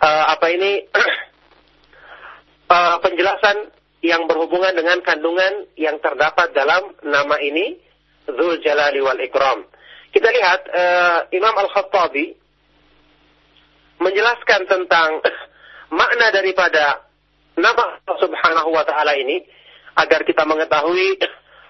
uh, 0.00 0.24
apa 0.36 0.46
ini 0.52 0.84
uh, 2.68 2.96
penjelasan 3.04 3.72
yang 4.04 4.28
berhubungan 4.28 4.76
dengan 4.76 5.00
kandungan 5.00 5.66
yang 5.80 5.96
terdapat 6.00 6.52
dalam 6.52 6.92
nama 7.04 7.36
ini 7.40 7.76
Zul 8.28 8.60
Jalali 8.60 9.00
wal 9.00 9.20
Ikram. 9.20 9.64
Kita 10.12 10.28
lihat 10.28 10.60
uh, 10.72 11.18
Imam 11.32 11.52
Al-Khattabi 11.52 12.36
menjelaskan 14.00 14.60
tentang 14.68 15.20
makna 15.98 16.32
daripada 16.32 17.04
nama 17.56 17.96
Subhanahu 18.20 18.76
wa 18.76 18.84
taala 18.84 19.16
ini 19.16 19.40
agar 19.96 20.20
kita 20.28 20.44
mengetahui 20.44 21.16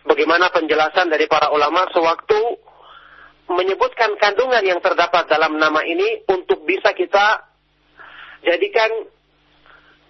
bagaimana 0.07 0.51
penjelasan 0.51 1.11
dari 1.11 1.31
para 1.31 1.51
ulama 1.55 1.87
sewaktu 1.95 2.59
menyebutkan 3.47 4.19
kandungan 4.19 4.63
yang 4.67 4.83
terdapat 4.83 5.31
dalam 5.31 5.55
nama 5.55 5.79
ini 5.87 6.27
untuk 6.27 6.67
bisa 6.67 6.91
kita 6.95 7.47
jadikan 8.43 8.91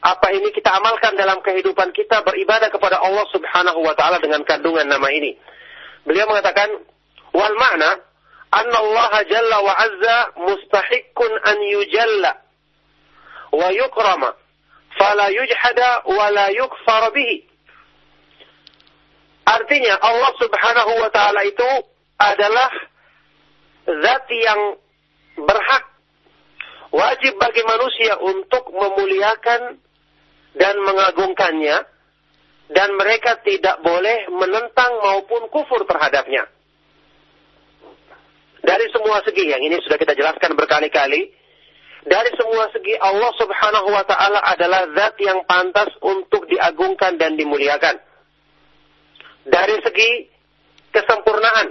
apa 0.00 0.28
ini 0.32 0.52
kita 0.52 0.70
amalkan 0.76 1.16
dalam 1.16 1.40
kehidupan 1.40 1.92
kita 1.92 2.24
beribadah 2.24 2.68
kepada 2.72 3.00
Allah 3.00 3.26
Subhanahu 3.32 3.80
wa 3.84 3.92
taala 3.96 4.20
dengan 4.20 4.44
kandungan 4.44 4.86
nama 4.86 5.08
ini. 5.12 5.36
Beliau 6.06 6.30
mengatakan 6.30 6.68
wal 7.34 7.56
makna 7.58 8.00
anna 8.54 8.78
Allah 8.78 9.12
jalla 9.26 9.56
wa 9.60 9.74
azza 9.74 10.18
mustahiqqun 10.38 11.32
an 11.42 11.58
yujalla 11.66 12.32
wa 13.50 13.68
yukrama 13.74 14.30
fala 14.94 15.26
yujhada 15.32 16.06
wa 16.06 16.26
la 16.30 16.46
yukfar 16.54 17.10
bihi. 17.10 17.55
Artinya 19.46 19.94
Allah 20.02 20.32
Subhanahu 20.42 20.92
wa 21.06 21.10
taala 21.14 21.46
itu 21.46 21.70
adalah 22.18 22.70
zat 23.86 24.26
yang 24.34 24.60
berhak 25.38 25.84
wajib 26.90 27.38
bagi 27.38 27.62
manusia 27.62 28.18
untuk 28.18 28.74
memuliakan 28.74 29.78
dan 30.56 30.74
mengagungkannya 30.82 31.76
dan 32.72 32.88
mereka 32.98 33.38
tidak 33.46 33.78
boleh 33.86 34.26
menentang 34.34 34.98
maupun 34.98 35.46
kufur 35.54 35.86
terhadapnya. 35.86 36.50
Dari 38.66 38.90
semua 38.90 39.22
segi 39.22 39.46
yang 39.46 39.62
ini 39.62 39.78
sudah 39.78 39.94
kita 39.94 40.18
jelaskan 40.18 40.58
berkali-kali, 40.58 41.30
dari 42.02 42.30
semua 42.34 42.66
segi 42.74 42.98
Allah 42.98 43.30
Subhanahu 43.38 43.94
wa 43.94 44.02
taala 44.02 44.42
adalah 44.42 44.90
zat 44.90 45.14
yang 45.22 45.46
pantas 45.46 45.94
untuk 46.02 46.50
diagungkan 46.50 47.14
dan 47.14 47.38
dimuliakan. 47.38 48.02
Dari 49.46 49.76
segi 49.78 50.10
kesempurnaan, 50.90 51.68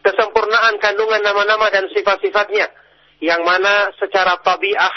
kesempurnaan 0.00 0.74
kandungan 0.80 1.20
nama-nama 1.20 1.68
dan 1.68 1.84
sifat-sifatnya, 1.92 2.70
yang 3.20 3.44
mana 3.44 3.92
secara 4.00 4.40
tabiah, 4.40 4.92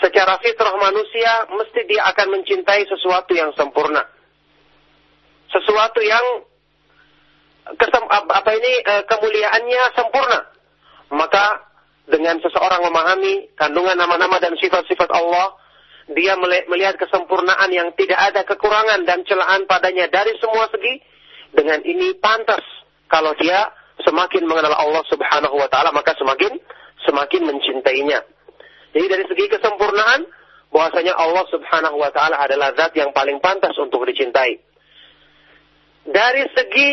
secara 0.00 0.40
fitrah 0.40 0.72
manusia 0.78 1.52
mesti 1.52 1.80
dia 1.84 2.06
akan 2.08 2.40
mencintai 2.40 2.86
sesuatu 2.88 3.32
yang 3.36 3.52
sempurna. 3.58 4.00
Sesuatu 5.48 6.00
yang 6.04 6.48
kesem, 7.76 8.04
apa 8.08 8.50
ini 8.56 8.72
eh, 8.84 9.02
kemuliaannya 9.04 9.82
sempurna. 9.96 10.40
Maka 11.08 11.68
dengan 12.08 12.40
seseorang 12.40 12.84
memahami 12.88 13.52
kandungan 13.56 13.96
nama-nama 13.96 14.40
dan 14.40 14.56
sifat-sifat 14.56 15.12
Allah, 15.12 15.56
dia 16.08 16.40
melihat 16.40 16.96
kesempurnaan 16.96 17.68
yang 17.68 17.92
tidak 17.92 18.16
ada 18.16 18.40
kekurangan 18.48 19.04
dan 19.04 19.24
celaan 19.28 19.68
padanya 19.68 20.08
dari 20.08 20.32
semua 20.40 20.64
segi. 20.72 21.04
Dengan 21.48 21.80
ini 21.84 22.16
pantas 22.20 22.60
kalau 23.08 23.32
dia 23.36 23.72
semakin 24.04 24.44
mengenal 24.44 24.72
Allah 24.72 25.04
Subhanahu 25.08 25.56
wa 25.56 25.68
taala 25.68 25.92
maka 25.92 26.16
semakin 26.16 26.56
semakin 27.04 27.44
mencintainya. 27.44 28.20
Jadi 28.96 29.06
dari 29.08 29.24
segi 29.28 29.44
kesempurnaan 29.52 30.28
bahwasanya 30.72 31.16
Allah 31.16 31.44
Subhanahu 31.52 31.96
wa 31.96 32.12
taala 32.12 32.40
adalah 32.40 32.72
zat 32.76 32.92
yang 32.96 33.12
paling 33.12 33.40
pantas 33.40 33.76
untuk 33.76 34.04
dicintai. 34.08 34.60
Dari 36.08 36.42
segi 36.56 36.88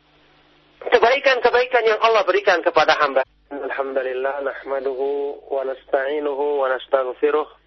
kebaikan-kebaikan 0.96 1.84
yang 1.88 2.00
Allah 2.00 2.24
berikan 2.24 2.60
kepada 2.64 2.96
hamba. 3.00 3.24
Alhamdulillah 3.52 4.44
nahmaduhu 4.44 5.40
wa 5.48 5.60
nasta'inuhu 5.64 6.64
wa 6.64 6.72
nastaghfiruh 6.72 7.63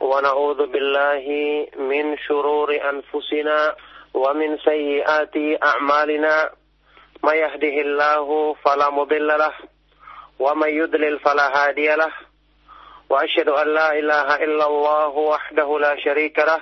ونعوذ 0.00 0.66
بالله 0.66 1.24
من 1.76 2.18
شرور 2.18 2.70
أنفسنا 2.90 3.74
ومن 4.14 4.58
سيئات 4.58 5.36
أعمالنا. 5.62 6.50
ما 7.22 7.32
يهده 7.34 7.76
الله 7.86 8.54
فلا 8.54 8.90
مضل 8.90 9.28
له 9.28 9.54
ومن 10.38 10.68
يضلل 10.68 11.18
فلا 11.18 11.46
هادي 11.58 11.94
له. 11.94 12.12
وأشهد 13.10 13.48
أن 13.48 13.74
لا 13.74 13.98
إله 13.98 14.34
إلا 14.34 14.66
الله 14.66 15.08
وحده 15.08 15.78
لا 15.78 15.96
شريك 15.96 16.38
له. 16.38 16.60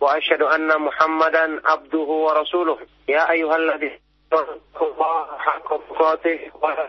وأشهد 0.00 0.42
أن 0.42 0.80
محمدا 0.80 1.60
عبده 1.64 2.08
ورسوله. 2.26 2.78
يا 3.08 3.30
أيها 3.30 3.56
الذين 3.56 4.00
اتقوا 4.32 4.86
الله 4.94 5.38
حق 5.38 5.68
تقاته 5.88 6.40
ولا 6.62 6.88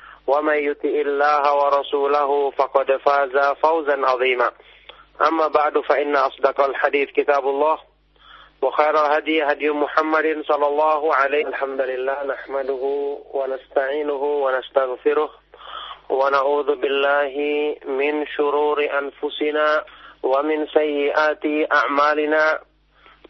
ومن 0.31 0.57
يطع 0.69 0.95
الله 1.07 1.43
ورسوله 1.55 2.51
فقد 2.51 2.97
فاز 3.05 3.35
فوزا 3.63 3.97
عظيما. 4.07 4.51
أما 5.27 5.47
بعد 5.47 5.79
فإن 5.79 6.15
أصدق 6.15 6.61
الحديث 6.61 7.09
كتاب 7.09 7.47
الله 7.47 7.77
وخير 8.61 9.05
الهدي 9.05 9.43
هدي 9.43 9.69
محمد 9.69 10.43
صلى 10.47 10.67
الله 10.67 11.15
عليه 11.15 11.47
الحمد 11.47 11.81
لله 11.81 12.23
نحمده 12.23 12.83
ونستعينه 13.33 14.23
ونستغفره 14.43 15.29
ونعوذ 16.09 16.75
بالله 16.75 17.33
من 17.85 18.27
شرور 18.27 18.77
أنفسنا 19.01 19.85
ومن 20.23 20.67
سيئات 20.67 21.45
أعمالنا. 21.71 22.59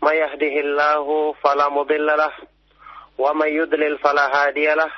ما 0.01 0.11
يهده 0.13 0.55
الله 0.65 1.33
فلا 1.43 1.69
مضل 1.69 2.07
له 2.07 2.33
ومن 3.17 3.47
يضلل 3.47 3.97
فلا 3.97 4.25
هادي 4.35 4.73
له. 4.73 4.91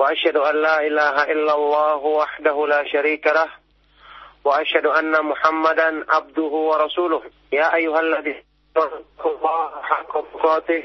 وأشهد 0.00 0.36
أن 0.36 0.56
لا 0.62 0.80
إله 0.86 1.22
إلا 1.32 1.54
الله 1.54 1.96
وحده 1.96 2.66
لا 2.66 2.84
شريك 2.92 3.26
له 3.26 3.48
وأشهد 4.44 4.86
أن 4.86 5.24
محمدا 5.24 6.04
عبده 6.08 6.42
ورسوله. 6.42 7.22
يا 7.52 7.74
أيها 7.74 8.00
الذين 8.00 8.42
الله 9.26 9.82
حق 9.82 10.12
تقاته 10.32 10.84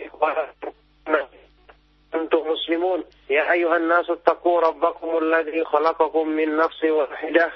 أنتم 2.15 2.37
مسلمون. 2.51 3.03
يا 3.29 3.51
أيها 3.51 3.77
الناس 3.77 4.09
اتقوا 4.09 4.61
ربكم 4.61 5.17
الذي 5.17 5.65
خلقكم 5.65 6.27
من 6.27 6.57
نفس 6.57 6.83
واحدة 6.83 7.51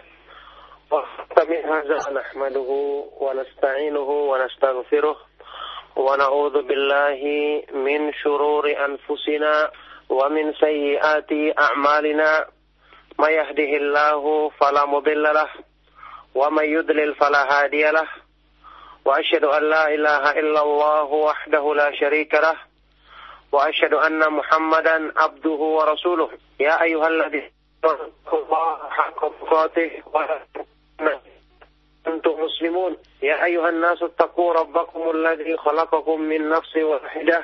وخلق 0.92 1.50
منها 1.50 2.12
نحمده 2.12 2.70
ونستعينه 3.22 4.10
ونستغفره 4.10 5.18
ونعوذ 5.96 6.62
بالله 6.62 7.22
من 7.74 8.14
شرور 8.14 8.66
أنفسنا 8.86 9.72
ومن 10.10 10.54
سيئات 10.54 11.32
أعمالنا 11.60 12.46
ما 13.20 13.30
يهده 13.30 13.72
الله 13.78 14.50
فلا 14.50 14.86
مضل 14.86 15.24
له 15.24 15.50
ومن 16.36 16.64
يضلل 16.64 17.16
فلا 17.16 17.44
هادي 17.54 17.92
له. 17.92 18.08
وأشهد 19.06 19.44
أن 19.44 19.64
لا 19.70 19.88
إله 19.88 20.40
إلا 20.40 20.62
الله 20.62 21.04
وحده 21.04 21.76
لا 21.76 21.92
شريك 21.96 22.34
له 22.34 22.58
وأشهد 23.52 23.94
أن 23.94 24.34
محمدا 24.34 25.14
عبده 25.18 25.60
ورسوله. 25.78 26.30
يا 26.60 26.82
أيها 26.82 27.08
الذين 27.08 27.52
الله 28.34 28.90
حق 28.90 29.20
تقاته 29.42 29.92
أنتم 32.08 32.44
مسلمون. 32.44 32.98
يا 33.22 33.46
أيها 33.46 33.70
الناس 33.70 34.04
اتقوا 34.04 34.54
ربكم 34.54 35.10
الذي 35.10 35.58
خلقكم 35.58 36.22
من 36.22 36.50
نفس 36.50 36.78
واحدة. 36.78 37.44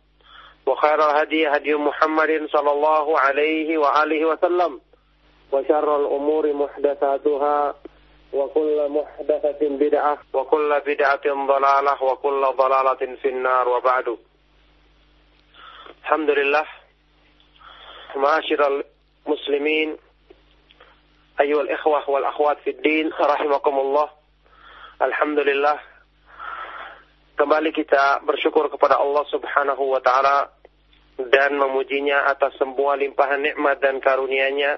وخير 0.65 0.99
الهدي 1.11 1.47
هدي 1.47 1.75
محمد 1.75 2.47
صلى 2.51 2.71
الله 2.71 3.19
عليه 3.19 3.77
وآله 3.77 4.25
وسلم. 4.25 4.81
وشر 5.51 5.95
الأمور 5.95 6.53
محدثاتها 6.53 7.75
وكل 8.33 8.89
محدثة 8.89 9.59
بدعة 9.61 10.17
وكل 10.33 10.79
بدعة 10.85 11.25
ضلالة 11.25 12.03
وكل 12.03 12.41
ضلالة 12.57 13.15
في 13.15 13.27
النار 13.29 13.69
وبعد. 13.69 14.17
الحمد 16.01 16.29
لله 16.29 16.65
معاشر 18.15 18.83
المسلمين 19.27 19.97
أيها 21.39 21.61
الإخوة 21.61 22.09
والأخوات 22.09 22.57
في 22.59 22.69
الدين 22.69 23.11
رحمكم 23.19 23.79
الله. 23.79 24.09
Alhamdulillah 25.01 25.77
Kembali 27.41 27.73
kita 27.73 28.21
bersyukur 28.21 28.69
kepada 28.69 29.01
Allah 29.01 29.25
subhanahu 29.25 29.89
wa 29.89 29.97
ta'ala 29.97 30.45
Dan 31.17 31.57
memujinya 31.57 32.29
atas 32.29 32.53
semua 32.61 32.93
limpahan 32.93 33.41
nikmat 33.41 33.81
dan 33.81 33.97
karunia-Nya. 33.97 34.77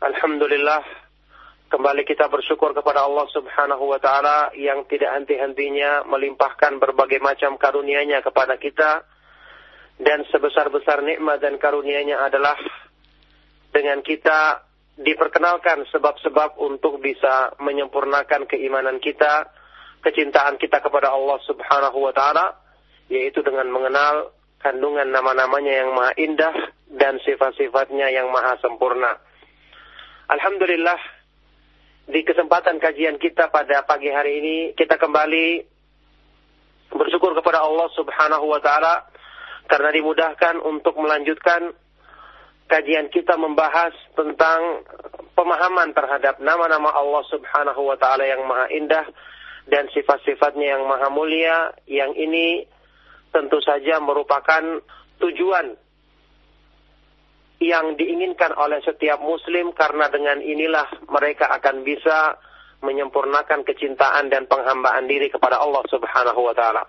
Alhamdulillah 0.00 0.80
Kembali 1.68 2.08
kita 2.08 2.32
bersyukur 2.32 2.72
kepada 2.72 3.04
Allah 3.04 3.28
subhanahu 3.28 3.92
wa 3.92 4.00
ta'ala 4.00 4.56
Yang 4.56 4.96
tidak 4.96 5.20
henti-hentinya 5.20 6.08
melimpahkan 6.08 6.80
berbagai 6.80 7.20
macam 7.20 7.60
karunia-Nya 7.60 8.24
kepada 8.24 8.56
kita. 8.56 9.04
Dan 10.00 10.24
sebesar-besar 10.32 11.04
nikmat 11.04 11.44
dan 11.44 11.60
karunia-Nya 11.60 12.24
adalah 12.24 12.56
Dengan 13.68 14.00
kita 14.00 14.64
diperkenalkan 14.96 15.84
sebab-sebab 15.92 16.56
untuk 16.56 17.04
bisa 17.04 17.52
menyempurnakan 17.60 18.48
keimanan 18.48 18.96
kita, 18.96 19.59
kecintaan 20.00 20.56
kita 20.56 20.80
kepada 20.80 21.12
Allah 21.12 21.38
Subhanahu 21.44 21.98
wa 22.00 22.12
taala, 22.12 22.56
yaitu 23.12 23.44
dengan 23.44 23.68
mengenal 23.68 24.32
kandungan 24.60 25.08
nama-namanya 25.08 25.72
yang 25.72 25.90
maha 25.96 26.12
indah 26.20 26.56
dan 26.92 27.16
sifat-sifatnya 27.24 28.12
yang 28.12 28.28
maha 28.28 28.60
sempurna. 28.60 29.16
Alhamdulillah, 30.30 31.00
di 32.10 32.20
kesempatan 32.22 32.78
kajian 32.78 33.16
kita 33.16 33.48
pada 33.48 33.82
pagi 33.88 34.12
hari 34.12 34.40
ini, 34.42 34.56
kita 34.76 35.00
kembali 35.00 35.64
bersyukur 36.90 37.32
kepada 37.38 37.62
Allah 37.62 37.88
Subhanahu 37.94 38.46
wa 38.50 38.60
taala 38.60 39.06
karena 39.70 39.90
dimudahkan 39.94 40.58
untuk 40.66 40.98
melanjutkan 40.98 41.70
kajian 42.66 43.10
kita 43.10 43.38
membahas 43.38 43.94
tentang 44.18 44.82
pemahaman 45.38 45.94
terhadap 45.94 46.38
nama-nama 46.42 46.90
Allah 46.94 47.22
Subhanahu 47.30 47.82
wa 47.86 47.96
taala 47.98 48.26
yang 48.26 48.42
maha 48.46 48.66
indah 48.74 49.06
dan 49.68 49.90
sifat-sifatnya 49.92 50.78
yang 50.78 50.82
maha 50.88 51.08
mulia 51.12 51.74
yang 51.84 52.16
ini 52.16 52.64
tentu 53.34 53.60
saja 53.60 54.00
merupakan 54.00 54.80
tujuan 55.20 55.76
yang 57.60 57.92
diinginkan 58.00 58.56
oleh 58.56 58.80
setiap 58.80 59.20
muslim 59.20 59.76
karena 59.76 60.08
dengan 60.08 60.40
inilah 60.40 60.88
mereka 61.12 61.52
akan 61.60 61.84
bisa 61.84 62.40
menyempurnakan 62.80 63.60
kecintaan 63.68 64.32
dan 64.32 64.48
penghambaan 64.48 65.04
diri 65.04 65.28
kepada 65.28 65.60
Allah 65.60 65.84
Subhanahu 65.92 66.40
wa 66.40 66.56
taala. 66.56 66.88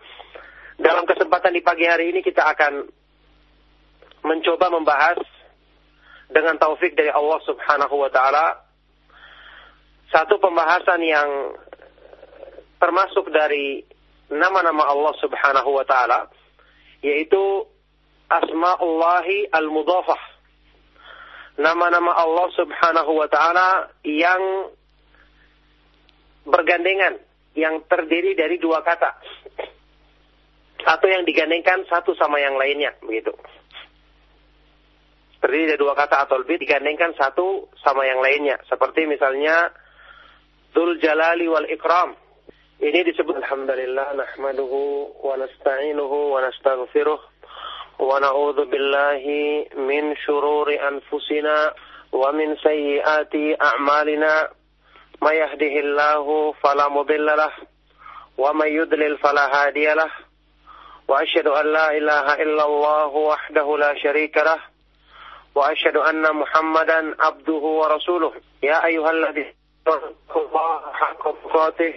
Dalam 0.79 1.03
kesempatan 1.03 1.51
di 1.51 1.60
pagi 1.60 1.84
hari 1.84 2.15
ini 2.15 2.23
kita 2.23 2.47
akan 2.55 2.88
mencoba 4.23 4.71
membahas 4.71 5.19
dengan 6.31 6.55
taufik 6.55 6.95
dari 6.95 7.12
Allah 7.12 7.39
Subhanahu 7.43 7.95
wa 7.99 8.07
taala 8.07 8.71
satu 10.12 10.39
pembahasan 10.39 11.03
yang 11.03 11.27
termasuk 12.81 13.29
dari 13.29 13.85
nama-nama 14.33 14.89
Allah 14.89 15.13
Subhanahu 15.21 15.69
wa 15.69 15.85
taala 15.85 16.25
yaitu 17.05 17.69
asmaullahi 18.25 19.53
al-mudhafah 19.53 20.21
nama-nama 21.61 22.17
Allah 22.17 22.47
Subhanahu 22.57 23.11
wa 23.21 23.27
taala 23.29 23.93
yang 24.01 24.73
bergandengan 26.49 27.21
yang 27.53 27.85
terdiri 27.85 28.33
dari 28.33 28.57
dua 28.57 28.81
kata 28.81 29.13
atau 30.81 31.07
yang 31.07 31.21
digandengkan 31.29 31.85
satu 31.85 32.17
sama 32.17 32.41
yang 32.41 32.57
lainnya 32.57 32.97
begitu 33.05 33.29
terdiri 35.41 35.73
dari 35.73 35.79
dua 35.81 35.97
kata 35.97 36.29
atau 36.29 36.37
lebih 36.37 36.61
digandengkan 36.61 37.17
satu 37.17 37.65
sama 37.81 38.05
yang 38.05 38.21
lainnya. 38.21 38.61
Seperti 38.69 39.09
misalnya 39.09 39.73
Dzul 40.71 41.01
Jalali 41.01 41.49
wal 41.49 41.67
Ikram. 41.67 42.13
ini 42.81 43.05
disebut 43.05 43.37
Alhamdulillah 43.45 44.17
Nahmaduhu 44.17 45.13
wa 45.21 45.37
nasta'inuhu 45.37 46.33
wa 46.33 46.41
nasta'gfiruh 46.41 47.21
wa 48.01 48.17
na'udhu 48.17 48.65
billahi 48.65 49.69
min 49.85 50.17
syururi 50.25 50.81
anfusina 50.81 51.77
wa 52.09 52.33
min 52.33 52.57
sayyiati 52.57 53.53
a'malina 53.53 54.49
ma 55.21 55.29
yahdihillahu 55.29 56.57
fala 56.57 56.89
mudilla 56.89 57.53
wa 58.41 58.49
may 58.57 58.73
yudlil 58.73 59.13
fala 59.21 59.45
hadiya 59.53 60.01
wa 61.05 61.21
ashhadu 61.21 61.53
an 61.53 61.69
la 61.69 61.93
ilaha 61.93 62.33
illa 62.41 62.65
wahdahu 62.65 63.77
la 63.77 63.93
sharika 64.01 64.41
lah 64.41 64.57
wa 65.53 65.69
ashhadu 65.69 66.01
anna 66.01 66.33
Muhammadan 66.33 67.13
abduhu 67.21 67.77
wa 67.77 67.93
rasuluh 67.93 68.33
ya 68.65 68.81
ayyuhalladhina 68.89 69.61
اتقوا 69.95 70.47
الله 70.47 70.93
حق 70.93 71.23
تقاته 71.43 71.93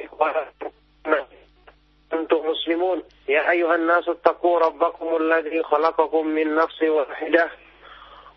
أنتم 2.12 2.50
مسلمون. 2.50 3.02
يا 3.28 3.50
أيها 3.50 3.74
الناس 3.74 4.09
اتقوا 4.09 4.59
ربكم 4.59 5.16
الذي 5.16 5.62
خلقكم 5.62 6.26
من 6.26 6.54
نفس 6.54 6.83
واحدة 6.83 7.50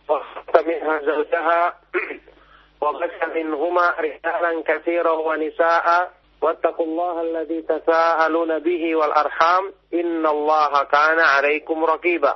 وخلق 0.10 0.68
منها 0.68 1.00
زوجها 1.00 1.80
وبث 2.82 3.36
منهما 3.36 3.96
رجالا 4.00 4.64
كثيرا 4.68 5.12
ونساء. 5.12 6.12
واتقوا 6.42 6.86
الله 6.86 7.22
الذي 7.22 7.62
تساءلون 7.62 8.60
به 8.60 8.96
والأرحام. 8.96 9.74
إن 9.94 10.26
الله 10.26 10.84
كان 10.84 11.20
عليكم 11.20 11.86
رقيبا. 11.86 12.36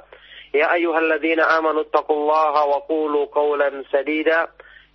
يا 0.54 0.74
أيها 0.74 1.00
الذين 1.00 1.40
آمنوا 1.40 1.82
اتقوا 1.82 2.16
الله 2.16 2.66
وقولوا 2.66 3.26
قولا 3.26 3.84
سديدا. 3.92 4.48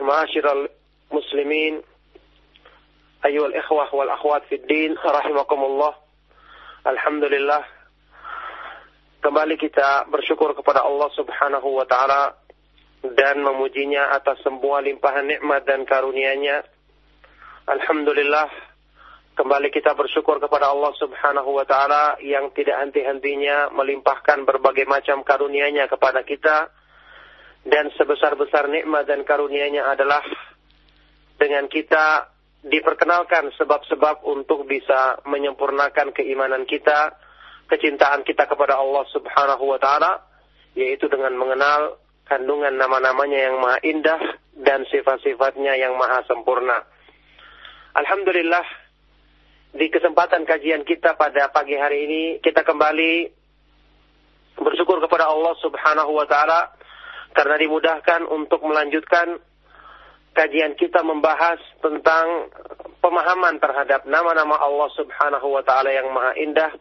معاشر 0.00 0.68
المسلمين 1.12 1.82
أيها 3.24 3.46
الإخوة 3.46 3.94
والأخوات 3.94 4.42
في 4.48 4.54
الدين 4.54 4.96
رحمكم 5.04 5.64
الله 5.64 5.94
الحمد 6.86 7.24
لله 7.24 7.62
kembali 9.20 9.60
kita 9.60 10.08
bersyukur 10.08 10.56
kepada 10.56 10.80
Allah 10.80 11.12
Subhanahu 11.12 11.76
wa 11.76 11.84
taala 11.84 12.32
dan 13.04 13.44
memujinya 13.44 14.16
atas 14.16 14.40
semua 14.40 14.80
limpahan 14.80 15.28
nikmat 15.28 15.68
dan 15.68 15.84
karunia-Nya. 15.84 16.64
Alhamdulillah 17.68 18.70
Kembali 19.40 19.72
kita 19.72 19.96
bersyukur 19.96 20.36
kepada 20.36 20.68
Allah 20.68 20.92
Subhanahu 21.00 21.56
wa 21.56 21.64
taala 21.64 22.20
yang 22.20 22.52
tidak 22.52 22.76
henti-hentinya 22.76 23.72
melimpahkan 23.72 24.44
berbagai 24.44 24.84
macam 24.84 25.24
karunia-Nya 25.24 25.88
kepada 25.88 26.20
kita 26.28 26.68
dan 27.65 27.89
sebesar-besar 27.97 28.69
nikmat 28.69 29.09
dan 29.09 29.25
karunia-Nya 29.25 29.89
adalah 29.89 30.21
dengan 31.41 31.65
kita 31.65 32.29
diperkenalkan 32.65 33.53
sebab-sebab 33.57 34.25
untuk 34.25 34.65
bisa 34.69 35.21
menyempurnakan 35.25 36.13
keimanan 36.13 36.65
kita, 36.69 37.17
kecintaan 37.69 38.21
kita 38.21 38.45
kepada 38.45 38.77
Allah 38.77 39.05
Subhanahu 39.09 39.65
wa 39.65 39.79
taala 39.81 40.21
yaitu 40.77 41.09
dengan 41.09 41.33
mengenal 41.33 41.97
kandungan 42.29 42.73
nama-namanya 42.77 43.39
yang 43.49 43.55
maha 43.61 43.79
indah 43.85 44.21
dan 44.61 44.85
sifat-sifatnya 44.89 45.77
yang 45.77 45.97
maha 45.97 46.25
sempurna. 46.25 46.85
Alhamdulillah 47.95 48.65
di 49.75 49.87
kesempatan 49.89 50.45
kajian 50.45 50.85
kita 50.85 51.17
pada 51.17 51.49
pagi 51.49 51.77
hari 51.77 52.07
ini 52.07 52.21
kita 52.39 52.61
kembali 52.65 53.29
bersyukur 54.57 55.01
kepada 55.03 55.27
Allah 55.27 55.53
Subhanahu 55.59 56.11
wa 56.15 56.25
taala 56.29 56.74
karena 57.35 57.59
dimudahkan 57.59 58.25
untuk 58.31 58.63
melanjutkan 58.63 59.37
kajian 60.31 60.79
kita 60.79 61.03
membahas 61.03 61.59
tentang 61.83 62.49
pemahaman 63.03 63.59
terhadap 63.59 64.07
nama-nama 64.07 64.55
Allah 64.59 64.89
Subhanahu 64.95 65.47
wa 65.51 65.63
taala 65.67 65.91
yang 65.91 66.09
maha 66.15 66.33
indah 66.39 66.71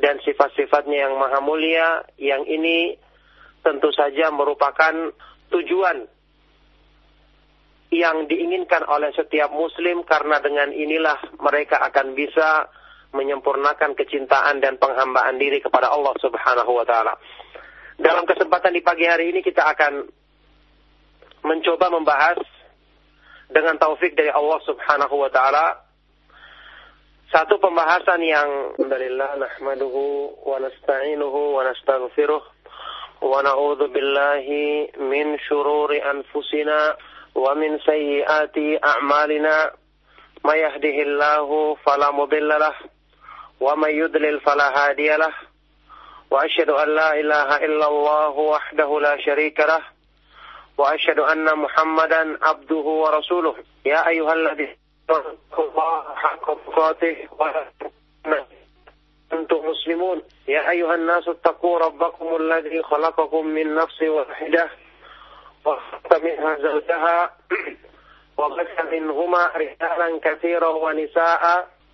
dan 0.00 0.16
sifat-sifatnya 0.24 1.08
yang 1.08 1.14
maha 1.20 1.38
mulia 1.44 2.04
yang 2.16 2.44
ini 2.48 2.96
tentu 3.60 3.92
saja 3.92 4.32
merupakan 4.32 5.12
tujuan 5.52 6.08
yang 7.90 8.24
diinginkan 8.30 8.86
oleh 8.86 9.10
setiap 9.12 9.50
muslim 9.52 10.06
karena 10.06 10.38
dengan 10.40 10.70
inilah 10.70 11.18
mereka 11.42 11.82
akan 11.90 12.14
bisa 12.16 12.70
menyempurnakan 13.10 13.98
kecintaan 13.98 14.62
dan 14.62 14.78
penghambaan 14.78 15.36
diri 15.42 15.58
kepada 15.58 15.90
Allah 15.90 16.14
Subhanahu 16.22 16.70
wa 16.70 16.86
taala. 16.86 17.18
Dalam 18.00 18.24
kesempatan 18.24 18.72
di 18.72 18.80
pagi 18.80 19.04
hari 19.04 19.28
ini 19.28 19.44
kita 19.44 19.60
akan 19.60 20.08
mencoba 21.44 21.92
membahas 21.92 22.40
dengan 23.52 23.76
taufik 23.76 24.16
dari 24.16 24.32
Allah 24.32 24.56
Subhanahu 24.64 25.20
wa 25.20 25.28
taala. 25.28 25.84
Satu 27.28 27.60
pembahasan 27.60 28.24
yang 28.24 28.48
alhamdulillah 28.80 29.36
nahmaduhu 29.36 30.32
wa 30.48 30.56
nasta'inuhu 30.64 31.60
wa 31.60 31.68
nastaghfiruh 31.68 32.40
wa 33.20 33.44
na'udzu 33.44 33.92
billahi 33.92 34.96
min 35.04 35.36
syururi 35.44 36.00
anfusina 36.00 36.96
wa 37.36 37.52
min 37.52 37.76
sayyiati 37.84 38.80
a'malina. 38.80 39.76
May 40.40 40.64
yahdihillahu 40.64 41.76
fala 41.84 42.16
mudhillalah 42.16 42.80
wa 43.60 43.76
may 43.76 43.92
yudlil 43.92 44.40
fala 44.40 44.72
hadiyalah 44.72 45.49
وأشهد 46.30 46.70
أن 46.70 46.88
لا 46.88 47.20
إله 47.20 47.56
إلا 47.56 47.88
الله 47.88 48.28
وحده 48.28 49.00
لا 49.00 49.16
شريك 49.16 49.60
له 49.60 49.82
وأشهد 50.78 51.18
أن 51.18 51.58
محمدا 51.58 52.38
عبده 52.42 52.76
ورسوله. 52.76 53.54
يا 53.86 54.08
أيها 54.08 54.32
الذين 54.32 54.76
اتقوا 55.10 55.64
الله 55.64 56.14
حق 56.14 56.46
تقاته 56.66 57.16
أنتم 59.32 59.56
مسلمون. 59.70 60.22
يا 60.48 60.70
أيها 60.70 60.94
الناس 60.94 61.28
اتقوا 61.28 61.78
ربكم 61.78 62.36
الذي 62.36 62.82
خلقكم 62.82 63.46
من 63.46 63.74
نفس 63.74 64.02
واحدة 64.02 64.70
وخلق 65.64 66.22
منها 66.22 66.56
زوجها 66.56 67.36
وبث 68.38 68.84
منهما 68.92 69.46
رجالا 69.56 70.20
كثيرا 70.24 70.68
ونساء. 70.68 71.68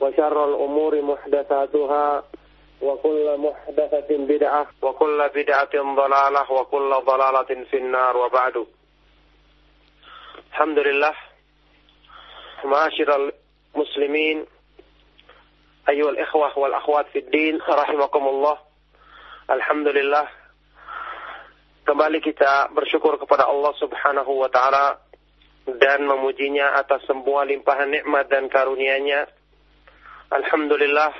وشر 0.00 0.44
الأمور 0.44 1.02
محدثاتها 1.02 2.24
وكل 2.82 3.36
محدثة 3.38 4.08
بدعة 4.10 4.66
وكل 4.82 5.28
بدعة 5.34 5.74
ضلالة 5.74 6.52
وكل 6.52 6.94
ضلالة 7.06 7.64
في 7.70 7.76
النار 7.76 8.16
وبعد 8.16 8.66
الحمد 10.50 10.78
لله 10.78 11.14
معاشر 12.64 13.32
المسلمين 13.76 14.46
أيها 15.88 16.10
الإخوة 16.10 16.58
والأخوات 16.58 17.06
في 17.12 17.18
الدين 17.18 17.58
رحمكم 17.68 18.28
الله 18.28 18.58
الحمد 19.50 19.88
لله 19.88 20.26
Kembali 21.80 22.22
kita 22.22 22.70
bersyukur 22.70 23.18
kepada 23.18 23.50
Allah 23.50 23.74
Subhanahu 23.80 24.38
wa 24.38 24.46
taala 24.46 25.00
dan 25.66 26.06
memujinya 26.06 26.78
atas 26.78 27.02
semua 27.08 27.42
limpahan 27.42 27.90
nikmat 27.90 28.30
dan 28.30 28.46
karunia-Nya. 28.46 29.26
Alhamdulillah 30.25 31.13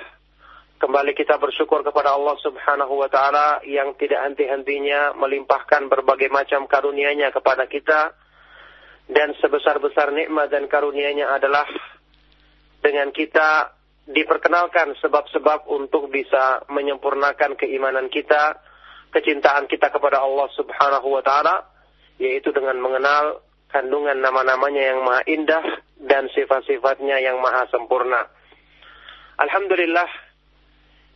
kembali 0.82 1.14
kita 1.14 1.38
bersyukur 1.38 1.86
kepada 1.86 2.18
Allah 2.18 2.42
Subhanahu 2.42 3.06
wa 3.06 3.06
taala 3.06 3.62
yang 3.62 3.94
tidak 4.02 4.18
henti-hentinya 4.26 5.14
melimpahkan 5.14 5.86
berbagai 5.94 6.34
macam 6.34 6.66
karunia-Nya 6.66 7.30
kepada 7.30 7.70
kita 7.70 8.18
dan 9.06 9.38
sebesar-besar 9.38 10.10
nikmat 10.10 10.50
dan 10.50 10.66
karunia-Nya 10.66 11.38
adalah 11.38 11.70
dengan 12.82 13.14
kita 13.14 13.78
diperkenalkan 14.10 14.98
sebab-sebab 14.98 15.70
untuk 15.70 16.10
bisa 16.10 16.66
menyempurnakan 16.74 17.54
keimanan 17.62 18.10
kita 18.10 18.58
kecintaan 19.14 19.70
kita 19.70 19.94
kepada 19.94 20.26
Allah 20.26 20.50
Subhanahu 20.58 21.14
wa 21.14 21.22
taala 21.22 21.62
yaitu 22.18 22.50
dengan 22.50 22.82
mengenal 22.82 23.46
kandungan 23.70 24.18
nama-namanya 24.18 24.82
yang 24.82 25.00
maha 25.06 25.22
indah 25.30 25.66
dan 26.02 26.26
sifat-sifatnya 26.34 27.22
yang 27.22 27.38
maha 27.38 27.70
sempurna. 27.70 28.34
Alhamdulillah 29.36 30.08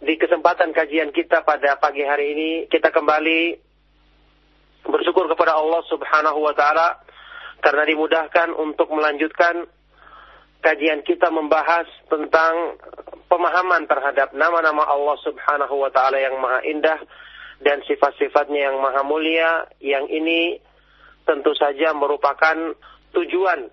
di 0.04 0.20
kesempatan 0.20 0.76
kajian 0.76 1.16
kita 1.16 1.40
pada 1.48 1.80
pagi 1.80 2.04
hari 2.04 2.36
ini 2.36 2.50
kita 2.68 2.92
kembali 2.92 3.56
bersyukur 4.84 5.32
kepada 5.32 5.56
Allah 5.56 5.80
Subhanahu 5.88 6.44
wa 6.44 6.52
taala 6.52 7.00
karena 7.64 7.88
dimudahkan 7.88 8.52
untuk 8.60 8.92
melanjutkan 8.92 9.64
kajian 10.60 11.00
kita 11.08 11.32
membahas 11.32 11.88
tentang 12.12 12.76
pemahaman 13.32 13.88
terhadap 13.88 14.36
nama-nama 14.36 14.84
Allah 14.84 15.16
Subhanahu 15.24 15.80
wa 15.80 15.88
taala 15.88 16.20
yang 16.20 16.36
maha 16.44 16.60
indah 16.68 17.00
dan 17.64 17.80
sifat-sifatnya 17.88 18.68
yang 18.68 18.84
maha 18.84 19.00
mulia. 19.08 19.64
Yang 19.80 20.06
ini 20.12 20.60
tentu 21.24 21.56
saja 21.56 21.96
merupakan 21.96 22.76
tujuan 23.16 23.72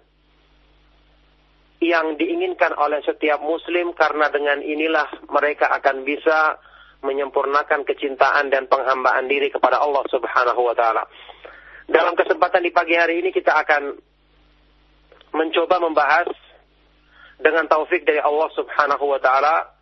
yang 1.81 2.17
diinginkan 2.17 2.73
oleh 2.77 3.05
setiap 3.05 3.41
muslim 3.45 3.93
karena 3.93 4.33
dengan 4.33 4.65
inilah 4.65 5.29
mereka 5.29 5.69
akan 5.77 6.09
bisa 6.09 6.57
menyempurnakan 7.05 7.85
kecintaan 7.85 8.49
dan 8.49 8.65
penghambaan 8.67 9.29
diri 9.29 9.53
kepada 9.53 9.79
Allah 9.79 10.03
Subhanahu 10.09 10.61
wa 10.65 10.75
taala. 10.75 11.05
Dalam 11.87 12.17
kesempatan 12.17 12.65
di 12.65 12.73
pagi 12.73 12.97
hari 12.97 13.21
ini 13.21 13.31
kita 13.31 13.53
akan 13.53 13.95
mencoba 15.37 15.77
membahas 15.79 16.33
dengan 17.37 17.69
taufik 17.69 18.09
dari 18.09 18.19
Allah 18.25 18.49
Subhanahu 18.57 19.05
wa 19.05 19.21
taala 19.21 19.77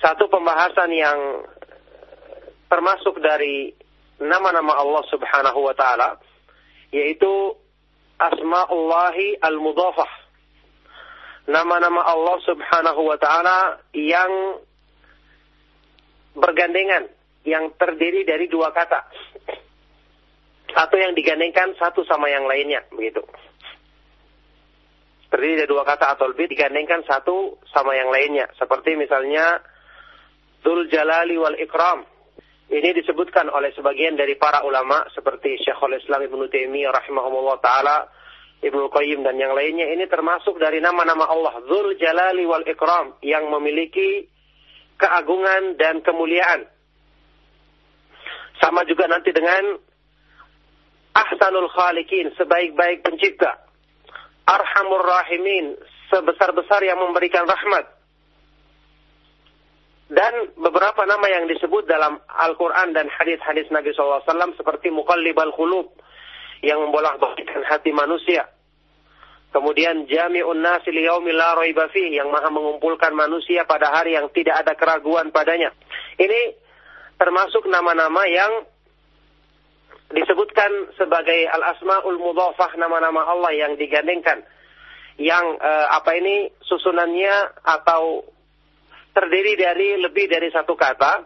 satu 0.00 0.28
pembahasan 0.28 0.90
yang 0.92 1.18
termasuk 2.72 3.20
dari 3.20 3.72
nama-nama 4.20 4.80
Allah 4.80 5.04
Subhanahu 5.12 5.60
wa 5.60 5.74
taala 5.76 6.16
yaitu 6.92 7.52
asmaullahi 8.16 9.36
al-mudhafah. 9.44 10.25
Nama-nama 11.46 12.02
Allah 12.02 12.36
Subhanahu 12.42 13.06
wa 13.06 13.18
taala 13.22 13.78
yang 13.94 14.58
bergandengan, 16.34 17.06
yang 17.46 17.70
terdiri 17.78 18.26
dari 18.26 18.50
dua 18.50 18.74
kata. 18.74 19.06
Atau 20.76 20.98
yang 21.00 21.16
digandengkan 21.16 21.72
satu 21.78 22.04
sama 22.04 22.28
yang 22.28 22.44
lainnya, 22.44 22.84
begitu. 22.92 23.22
Terdiri 25.30 25.64
dari 25.64 25.70
dua 25.70 25.86
kata 25.86 26.18
atau 26.18 26.28
lebih 26.28 26.50
digandengkan 26.50 27.06
satu 27.06 27.62
sama 27.70 27.94
yang 27.94 28.10
lainnya. 28.10 28.50
Seperti 28.58 28.98
misalnya 28.98 29.62
Dzul 30.60 30.90
Jalali 30.90 31.38
wal 31.38 31.56
Ikram 31.62 32.16
ini 32.66 32.90
disebutkan 32.98 33.46
oleh 33.46 33.70
sebagian 33.78 34.18
dari 34.18 34.34
para 34.34 34.66
ulama 34.66 35.06
seperti 35.14 35.54
Syekhul 35.62 36.02
Islam 36.02 36.26
Ibnu 36.26 36.50
Taimiyah 36.50 36.90
rahimahullah 36.98 37.56
taala, 37.62 38.10
Ibnu 38.64 38.88
Qayyim 38.88 39.20
dan 39.20 39.36
yang 39.36 39.52
lainnya 39.52 39.92
ini 39.92 40.08
termasuk 40.08 40.56
dari 40.56 40.80
nama-nama 40.80 41.28
Allah 41.28 41.60
Dzul 41.64 42.00
Jalali 42.00 42.48
wal 42.48 42.64
Ikram 42.64 43.20
yang 43.20 43.52
memiliki 43.52 44.24
keagungan 44.96 45.76
dan 45.76 46.00
kemuliaan. 46.00 46.64
Sama 48.56 48.88
juga 48.88 49.04
nanti 49.12 49.36
dengan 49.36 49.76
Ahsanul 51.12 51.68
Khaliqin, 51.68 52.32
sebaik-baik 52.36 53.04
pencipta. 53.04 53.68
Arhamur 54.48 55.04
Rahimin, 55.04 55.76
sebesar-besar 56.08 56.80
yang 56.84 57.00
memberikan 57.00 57.44
rahmat 57.44 57.96
dan 60.06 60.54
beberapa 60.54 61.02
nama 61.02 61.26
yang 61.26 61.50
disebut 61.50 61.90
dalam 61.90 62.22
Al-Quran 62.30 62.94
dan 62.94 63.10
hadis-hadis 63.10 63.66
Nabi 63.74 63.90
SAW 63.90 64.22
seperti 64.54 64.94
Muqallibal 64.94 65.50
Khulub 65.50 65.98
yang 66.64 66.80
membolak-balikkan 66.80 67.64
hati 67.66 67.92
manusia. 67.92 68.48
Kemudian 69.56 70.04
Jami'un 70.04 70.60
Nasi 70.60 70.92
Liyaumi 70.92 71.32
La 71.32 71.56
Raiba 71.56 71.88
yang 71.96 72.28
maha 72.28 72.52
mengumpulkan 72.52 73.16
manusia 73.16 73.64
pada 73.64 73.88
hari 73.88 74.12
yang 74.12 74.28
tidak 74.28 74.60
ada 74.60 74.76
keraguan 74.76 75.32
padanya. 75.32 75.72
Ini 76.20 76.52
termasuk 77.16 77.64
nama-nama 77.64 78.28
yang 78.28 78.68
disebutkan 80.12 80.92
sebagai 81.00 81.48
Al-Asma'ul 81.50 82.20
Mudhafah 82.20 82.76
nama-nama 82.76 83.26
Allah 83.32 83.56
yang 83.56 83.72
digandengkan. 83.80 84.44
Yang 85.16 85.46
eh, 85.56 85.86
apa 85.88 86.10
ini 86.20 86.52
susunannya 86.60 87.64
atau 87.64 88.28
terdiri 89.16 89.56
dari 89.56 89.96
lebih 89.96 90.28
dari 90.28 90.52
satu 90.52 90.76
kata 90.76 91.24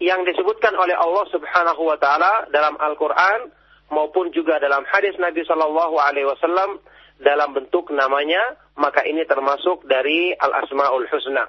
yang 0.00 0.24
disebutkan 0.24 0.72
oleh 0.72 0.96
Allah 0.96 1.28
Subhanahu 1.28 1.82
wa 1.84 2.00
taala 2.00 2.48
dalam 2.48 2.80
Al-Qur'an 2.80 3.52
maupun 3.90 4.30
juga 4.30 4.62
dalam 4.62 4.86
hadis 4.88 5.14
Nabi 5.18 5.42
Shallallahu 5.44 5.96
alaihi 5.98 6.26
wasallam 6.26 6.78
dalam 7.20 7.52
bentuk 7.52 7.92
namanya, 7.92 8.40
maka 8.80 9.04
ini 9.04 9.26
termasuk 9.28 9.84
dari 9.84 10.32
Al-Asmaul 10.32 11.04
Husna. 11.10 11.44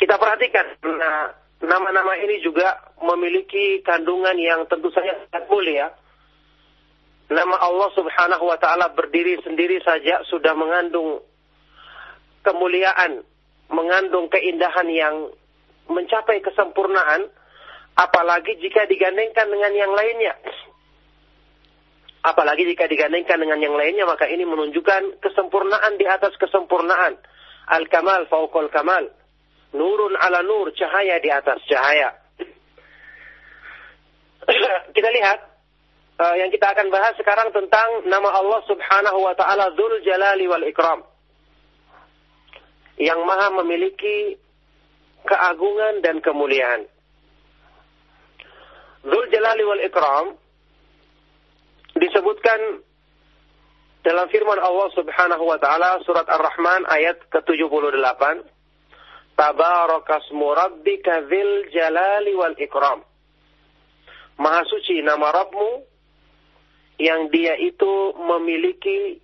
Kita 0.00 0.16
perhatikan 0.16 0.80
nah, 0.86 1.28
nama-nama 1.60 2.16
ini 2.20 2.40
juga 2.40 2.94
memiliki 3.04 3.84
kandungan 3.84 4.36
yang 4.40 4.64
tentu 4.68 4.88
saja 4.92 5.12
sangat 5.28 5.44
mulia. 5.52 5.92
Nama 7.26 7.56
Allah 7.58 7.90
Subhanahu 7.92 8.44
wa 8.48 8.56
taala 8.56 8.94
berdiri 8.94 9.36
sendiri 9.42 9.82
saja 9.82 10.22
sudah 10.30 10.54
mengandung 10.54 11.20
kemuliaan 12.46 13.26
mengandung 13.70 14.30
keindahan 14.30 14.86
yang 14.90 15.16
mencapai 15.90 16.42
kesempurnaan, 16.42 17.30
apalagi 17.96 18.60
jika 18.60 18.84
digandengkan 18.84 19.48
dengan 19.48 19.72
yang 19.72 19.92
lainnya. 19.96 20.36
Apalagi 22.26 22.66
jika 22.66 22.90
digandengkan 22.90 23.38
dengan 23.38 23.62
yang 23.62 23.78
lainnya, 23.78 24.02
maka 24.02 24.26
ini 24.26 24.42
menunjukkan 24.42 25.22
kesempurnaan 25.22 25.94
di 25.94 26.10
atas 26.10 26.34
kesempurnaan. 26.36 27.14
Al-kamal 27.70 28.26
fauqal 28.26 28.66
kamal. 28.74 29.06
Nurun 29.74 30.18
ala 30.18 30.42
nur, 30.42 30.74
cahaya 30.74 31.22
di 31.22 31.30
atas 31.30 31.62
cahaya. 31.70 32.18
Kita 34.96 35.08
lihat 35.10 35.38
uh, 36.18 36.34
yang 36.38 36.50
kita 36.50 36.66
akan 36.70 36.88
bahas 36.90 37.14
sekarang 37.18 37.50
tentang 37.52 38.06
nama 38.08 38.30
Allah 38.34 38.62
Subhanahu 38.66 39.18
wa 39.22 39.34
taala 39.34 39.74
Dzul 39.74 40.02
Jalali 40.02 40.46
wal 40.48 40.66
Ikram. 40.66 41.02
Yang 42.96 43.20
Maha 43.28 43.48
memiliki 43.62 44.40
keagungan 45.28 46.00
dan 46.00 46.24
kemuliaan. 46.24 46.88
Dzul 49.06 49.26
Jalali 49.30 49.62
wal 49.62 49.82
Ikram 49.86 50.26
disebutkan 51.96 52.82
dalam 54.02 54.26
firman 54.30 54.58
Allah 54.58 54.88
Subhanahu 54.94 55.44
wa 55.46 55.58
taala 55.58 55.98
surat 56.06 56.26
Ar-Rahman 56.30 56.86
ayat 56.90 57.26
ke-78 57.30 58.22
Tabarakasmu 59.36 60.46
rabbika 60.56 61.28
dzil 61.28 61.68
jalali 61.68 62.32
wal 62.32 62.56
ikram. 62.56 63.04
Maha 64.40 64.64
suci 64.64 65.04
nama 65.04 65.28
Rabbmu 65.28 65.70
yang 66.96 67.28
dia 67.28 67.52
itu 67.60 68.16
memiliki 68.16 69.20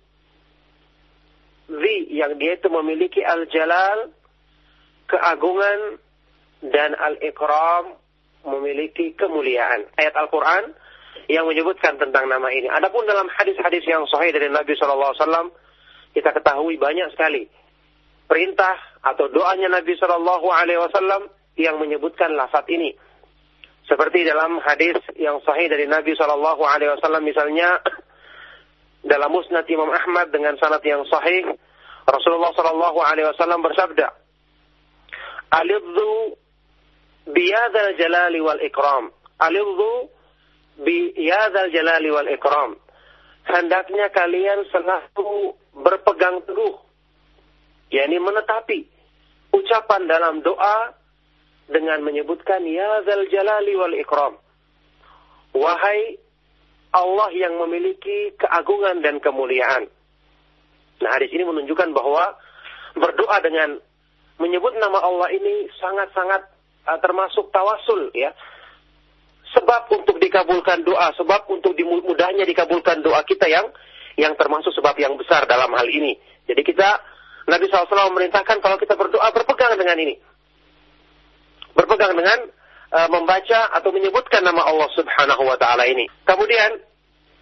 zi, 1.65 1.95
yang 2.13 2.37
dia 2.37 2.61
itu 2.61 2.69
memiliki 2.69 3.25
al-jalal, 3.25 4.13
keagungan, 5.09 5.97
dan 6.61 6.93
al-ikram, 6.93 7.97
memiliki 8.43 9.15
kemuliaan. 9.15 9.87
Ayat 9.95 10.15
Al-Quran 10.15 10.75
yang 11.31 11.47
menyebutkan 11.47 11.95
tentang 11.95 12.27
nama 12.27 12.51
ini. 12.51 12.67
Adapun 12.67 13.07
dalam 13.07 13.27
hadis-hadis 13.31 13.83
yang 13.87 14.03
sahih 14.11 14.35
dari 14.35 14.51
Nabi 14.51 14.75
SAW, 14.75 15.51
kita 16.13 16.29
ketahui 16.35 16.75
banyak 16.77 17.11
sekali 17.15 17.47
perintah 18.27 18.75
atau 19.03 19.29
doanya 19.29 19.69
Nabi 19.69 19.93
SAW 19.99 21.29
yang 21.59 21.77
menyebutkan 21.77 22.33
lafaz 22.33 22.65
ini. 22.71 22.95
Seperti 23.83 24.23
dalam 24.23 24.63
hadis 24.63 24.95
yang 25.19 25.43
sahih 25.43 25.67
dari 25.67 25.85
Nabi 25.85 26.15
Shallallahu 26.15 26.63
Alaihi 26.63 26.95
Wasallam 26.97 27.23
misalnya 27.27 27.83
dalam 29.11 29.29
Musnad 29.29 29.67
Imam 29.67 29.91
Ahmad 29.91 30.31
dengan 30.31 30.55
sanad 30.55 30.79
yang 30.87 31.03
sahih 31.11 31.51
Rasulullah 32.07 32.55
Shallallahu 32.55 32.99
Alaihi 33.03 33.27
Wasallam 33.27 33.59
bersabda, 33.59 34.07
"Alidhu 35.51 36.39
biyadal 37.29 37.95
jalali 37.95 38.39
wal 38.43 38.61
ikram." 38.61 39.11
Alidhu 39.39 40.09
biyadal 40.81 41.69
jalali 41.71 42.09
wal 42.11 42.29
ikram. 42.31 42.75
Hendaknya 43.43 44.07
kalian 44.15 44.63
selalu 44.71 45.51
berpegang 45.75 46.39
teguh, 46.47 46.79
yakni 47.91 48.17
menetapi 48.23 48.87
ucapan 49.51 50.07
dalam 50.07 50.39
doa 50.39 50.95
dengan 51.67 51.99
menyebutkan 52.03 52.63
ya 52.63 53.03
zal 53.03 53.27
jalali 53.27 53.73
wal 53.75 53.95
ikram. 53.95 54.39
Wahai 55.53 56.17
Allah 56.93 57.29
yang 57.33 57.57
memiliki 57.57 58.33
keagungan 58.37 59.01
dan 59.01 59.17
kemuliaan. 59.17 59.89
Nah, 61.01 61.09
hadis 61.09 61.33
ini 61.33 61.41
menunjukkan 61.41 61.89
bahwa 61.89 62.37
berdoa 62.93 63.37
dengan 63.41 63.81
menyebut 64.37 64.77
nama 64.77 65.01
Allah 65.01 65.29
ini 65.33 65.67
sangat-sangat 65.81 66.45
termasuk 66.99 67.49
tawasul 67.51 68.11
ya. 68.15 68.31
Sebab 69.53 69.85
untuk 69.93 70.17
dikabulkan 70.17 70.81
doa, 70.81 71.13
sebab 71.13 71.45
untuk 71.45 71.77
dimudahnya 71.77 72.41
dikabulkan 72.41 73.05
doa 73.05 73.21
kita 73.21 73.45
yang 73.45 73.69
yang 74.17 74.33
termasuk 74.33 74.73
sebab 74.73 74.97
yang 74.97 75.13
besar 75.13 75.45
dalam 75.45 75.69
hal 75.77 75.85
ini. 75.85 76.17
Jadi 76.49 76.61
kita 76.65 76.89
Nabi 77.45 77.69
SAW 77.69 78.13
memerintahkan 78.13 78.57
kalau 78.61 78.77
kita 78.81 78.97
berdoa 78.97 79.29
berpegang 79.29 79.77
dengan 79.77 79.97
ini 79.99 80.15
berpegang 81.73 82.13
dengan 82.13 82.39
uh, 82.93 83.09
membaca 83.09 83.73
atau 83.73 83.89
menyebutkan 83.89 84.45
nama 84.45 84.61
Allah 84.63 84.89
Subhanahu 84.93 85.43
wa 85.43 85.57
taala 85.57 85.89
ini. 85.89 86.05
Kemudian 86.23 86.79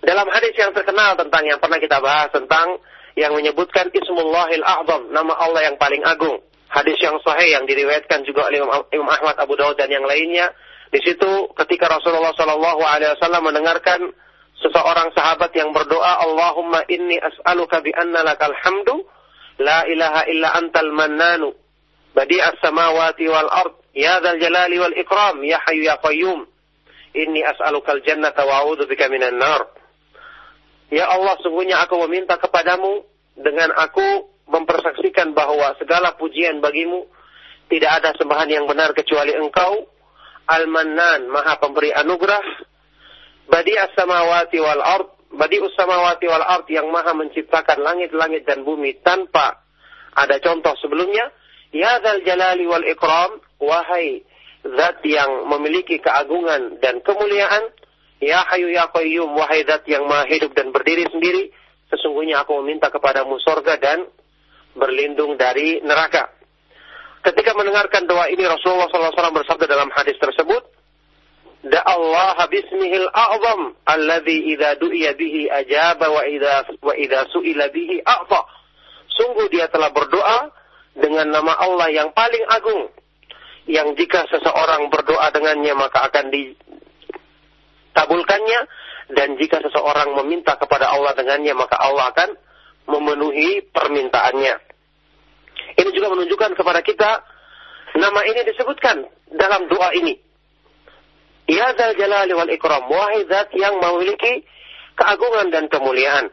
dalam 0.02 0.28
hadis 0.32 0.56
yang 0.58 0.74
terkenal 0.74 1.14
tentang 1.20 1.44
yang 1.46 1.60
pernah 1.62 1.78
kita 1.78 2.02
bahas 2.02 2.32
tentang 2.34 2.82
yang 3.20 3.36
menyebutkan 3.36 3.92
Ismullahil 3.92 4.64
A'zam, 4.64 5.12
nama 5.12 5.36
Allah 5.36 5.68
yang 5.68 5.76
paling 5.76 6.02
agung. 6.08 6.40
Hadis 6.72 6.96
yang 7.04 7.20
sahih 7.20 7.52
yang 7.52 7.68
diriwayatkan 7.68 8.24
juga 8.24 8.48
oleh 8.48 8.64
Imam 8.96 9.12
Ahmad, 9.12 9.36
Abu 9.44 9.60
Dawud 9.60 9.76
dan 9.76 9.92
yang 9.92 10.08
lainnya. 10.08 10.56
Di 10.88 11.04
situ 11.04 11.52
ketika 11.60 11.92
Rasulullah 11.92 12.32
Shallallahu 12.32 12.80
Alaihi 12.80 13.12
Wasallam 13.20 13.52
mendengarkan 13.52 14.16
seseorang 14.56 15.12
sahabat 15.12 15.52
yang 15.52 15.76
berdoa, 15.76 16.24
Allahumma 16.24 16.88
inni 16.88 17.20
as'aluka 17.20 17.84
bi 17.84 17.92
anna 17.92 18.24
lakal 18.24 18.56
hamdu, 18.56 19.04
la 19.60 19.84
ilaha 19.84 20.22
illa 20.32 20.56
antal 20.56 20.92
mannanu, 20.96 21.52
badi'as 22.16 22.56
samawati 22.64 23.28
wal 23.28 23.52
ard, 23.52 23.76
Ya 23.92 24.24
dzal 24.24 24.40
jalali 24.40 24.80
wal 24.80 24.96
ikram, 24.96 25.44
ya 25.44 25.60
hayyu 25.68 25.92
ya 25.92 26.00
qayyum. 26.00 26.48
Inni 27.12 27.44
as'alukal 27.44 28.00
jannata 28.08 28.48
wa 28.48 28.64
a'udzubika 28.64 29.12
minan 29.12 29.36
nar. 29.36 29.68
Ya 30.88 31.12
Allah, 31.12 31.36
sungguhnya 31.44 31.84
aku 31.84 32.00
meminta 32.08 32.40
kepadamu 32.40 33.04
dengan 33.36 33.76
aku 33.76 34.31
mempersaksikan 34.52 35.32
bahwa 35.32 35.74
segala 35.80 36.14
pujian 36.20 36.60
bagimu 36.60 37.08
tidak 37.72 38.04
ada 38.04 38.12
sembahan 38.20 38.52
yang 38.52 38.68
benar 38.68 38.92
kecuali 38.92 39.32
Engkau, 39.32 39.88
Al-Mannan, 40.52 41.32
Maha 41.32 41.56
Pemberi 41.56 41.96
anugerah, 41.96 42.68
Badi 43.48 43.80
as-samawati 43.80 44.60
wal 44.60 44.84
ard, 44.84 45.08
Badi 45.32 45.64
as-samawati 45.64 46.28
wal 46.28 46.44
ard 46.44 46.68
yang 46.68 46.92
Maha 46.92 47.16
menciptakan 47.16 47.80
langit-langit 47.80 48.44
dan 48.44 48.68
bumi 48.68 49.00
tanpa 49.00 49.64
ada 50.12 50.36
contoh 50.44 50.76
sebelumnya. 50.84 51.32
Ya 51.72 52.04
dzal 52.04 52.28
jalali 52.28 52.68
wal 52.68 52.84
ikram, 52.84 53.40
wahai 53.64 54.28
zat 54.68 55.00
yang 55.08 55.48
memiliki 55.48 56.04
keagungan 56.04 56.84
dan 56.84 57.00
kemuliaan, 57.00 57.72
ya 58.20 58.44
hayu 58.52 58.68
ya 58.76 58.92
qayyum, 58.92 59.32
wahai 59.32 59.64
zat 59.64 59.88
yang 59.88 60.04
maha 60.06 60.28
hidup 60.28 60.52
dan 60.52 60.76
berdiri 60.76 61.08
sendiri, 61.08 61.56
sesungguhnya 61.88 62.44
aku 62.44 62.60
meminta 62.60 62.92
kepadamu 62.92 63.40
sorga 63.40 63.80
dan 63.80 64.12
berlindung 64.76 65.36
dari 65.36 65.84
neraka. 65.84 66.32
Ketika 67.22 67.54
mendengarkan 67.54 68.10
doa 68.10 68.26
ini 68.34 68.42
Rasulullah 68.42 68.90
SAW 68.90 69.38
bersabda 69.38 69.70
dalam 69.70 69.94
hadis 69.94 70.18
tersebut, 70.18 70.66
Da 71.62 71.78
Allah 71.86 72.42
bismihil 72.50 73.06
a'zam 73.14 73.78
alladhi 73.86 74.58
idza 74.58 74.82
du'iya 74.82 75.14
bihi 75.14 75.46
ajaba 75.46 76.10
wa 76.10 76.26
idza 76.26 76.66
wa 76.82 76.90
idza 76.98 77.30
su'ila 77.30 77.70
bihi 77.70 78.02
a'ta. 78.02 78.42
Sungguh 79.14 79.46
dia 79.54 79.70
telah 79.70 79.94
berdoa 79.94 80.50
dengan 80.98 81.30
nama 81.30 81.54
Allah 81.62 81.94
yang 81.94 82.10
paling 82.18 82.42
agung 82.50 82.90
yang 83.70 83.94
jika 83.94 84.26
seseorang 84.34 84.90
berdoa 84.90 85.30
dengannya 85.30 85.78
maka 85.78 86.10
akan 86.10 86.34
ditabulkannya 86.34 88.60
dan 89.14 89.38
jika 89.38 89.62
seseorang 89.62 90.18
meminta 90.18 90.58
kepada 90.58 90.90
Allah 90.90 91.14
dengannya 91.14 91.54
maka 91.54 91.78
Allah 91.78 92.10
akan 92.10 92.34
memenuhi 92.89 93.65
permintaannya. 93.70 94.56
Ini 95.78 95.89
juga 95.94 96.08
menunjukkan 96.13 96.52
kepada 96.58 96.82
kita 96.82 97.24
nama 97.98 98.22
ini 98.26 98.41
disebutkan 98.48 99.06
dalam 99.36 99.67
doa 99.67 99.91
ini. 99.96 100.17
Ya 101.52 101.74
Zal 101.76 101.98
Jalali 102.00 102.32
wal 102.32 102.52
Ikram, 102.54 102.88
wahai 102.88 103.28
zat 103.28 103.52
yang 103.58 103.82
memiliki 103.82 104.48
keagungan 104.96 105.52
dan 105.52 105.67
kemuliaan. 105.67 106.32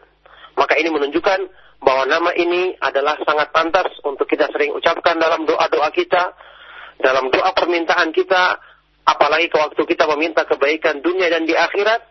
Maka 0.55 0.79
ini 0.79 0.91
menunjukkan 0.91 1.41
bahwa 1.83 2.05
nama 2.07 2.31
ini 2.35 2.75
adalah 2.83 3.19
sangat 3.23 3.55
pantas 3.55 3.89
untuk 4.03 4.27
kita 4.27 4.51
sering 4.51 4.75
ucapkan 4.75 5.19
dalam 5.19 5.47
doa-doa 5.47 5.91
kita, 5.95 6.35
dalam 6.99 7.31
doa 7.31 7.55
permintaan 7.55 8.11
kita, 8.11 8.59
apalagi 9.07 9.47
ke 9.47 9.57
waktu 9.59 9.83
kita 9.87 10.05
meminta 10.15 10.43
kebaikan 10.43 10.99
dunia 10.99 11.31
dan 11.31 11.47
di 11.47 11.55
akhirat, 11.55 12.03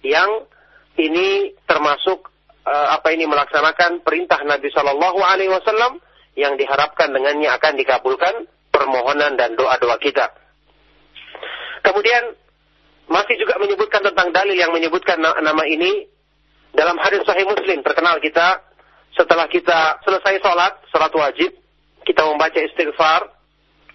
yang 0.00 0.48
ini 0.96 1.52
termasuk 1.68 2.32
apa 2.70 3.10
ini 3.10 3.26
melaksanakan 3.26 4.06
perintah 4.06 4.38
Nabi 4.46 4.70
Shallallahu 4.70 5.20
Alaihi 5.20 5.50
Wasallam 5.50 5.98
yang 6.38 6.54
diharapkan 6.54 7.10
dengannya 7.10 7.50
akan 7.50 7.72
dikabulkan 7.74 8.46
permohonan 8.70 9.34
dan 9.34 9.58
doa-doa 9.58 9.98
kita. 9.98 10.30
Kemudian 11.82 12.38
masih 13.10 13.34
juga 13.42 13.58
menyebutkan 13.58 14.06
tentang 14.06 14.30
dalil 14.30 14.54
yang 14.54 14.70
menyebutkan 14.70 15.18
nama 15.18 15.64
ini 15.66 16.06
dalam 16.70 16.94
hadis 17.02 17.26
Sahih 17.26 17.42
Muslim 17.50 17.82
terkenal 17.82 18.22
kita 18.22 18.62
setelah 19.18 19.50
kita 19.50 19.98
selesai 20.06 20.38
sholat, 20.38 20.78
sholat 20.94 21.10
wajib, 21.18 21.50
kita 22.06 22.22
membaca 22.22 22.62
istighfar, 22.62 23.26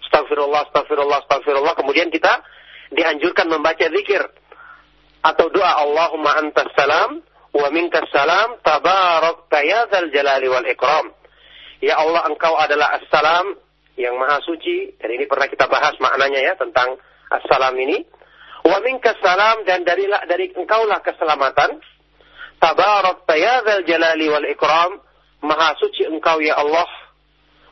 Astagfirullah, 0.06 0.70
astagfirullah, 0.70 1.18
astagfirullah. 1.26 1.74
Kemudian 1.74 2.08
kita 2.14 2.40
dianjurkan 2.94 3.50
membaca 3.50 3.84
zikir 3.90 4.22
atau 5.20 5.46
doa 5.50 5.82
Allahumma 5.82 6.38
antas 6.38 6.70
salam 6.78 7.18
wa 7.56 7.68
minkas 7.72 8.04
salam 8.12 8.60
tabarak 8.60 9.48
tayadzal 9.48 10.12
jalali 10.12 10.46
wal 10.52 10.68
ikram. 10.68 11.08
Ya 11.80 11.96
Allah 11.96 12.28
engkau 12.28 12.56
adalah 12.56 13.00
assalam 13.00 13.56
yang 13.96 14.16
maha 14.20 14.44
suci 14.44 14.96
dan 15.00 15.08
ini 15.12 15.24
pernah 15.24 15.48
kita 15.48 15.64
bahas 15.68 15.96
maknanya 15.96 16.40
ya 16.40 16.54
tentang 16.60 17.00
assalam 17.32 17.72
ini. 17.80 18.04
Wa 18.60 18.82
minkas 18.84 19.16
salam 19.24 19.64
dan 19.64 19.88
dari 19.88 20.04
dari 20.28 20.52
engkaulah 20.52 21.00
keselamatan. 21.00 21.80
Tabarak 22.60 23.24
tayadzal 23.24 23.84
jalali 23.88 24.26
wal 24.28 24.46
ikram. 24.48 25.00
Maha 25.44 25.76
suci 25.80 26.04
engkau 26.08 26.40
ya 26.40 26.60
Allah. 26.60 26.88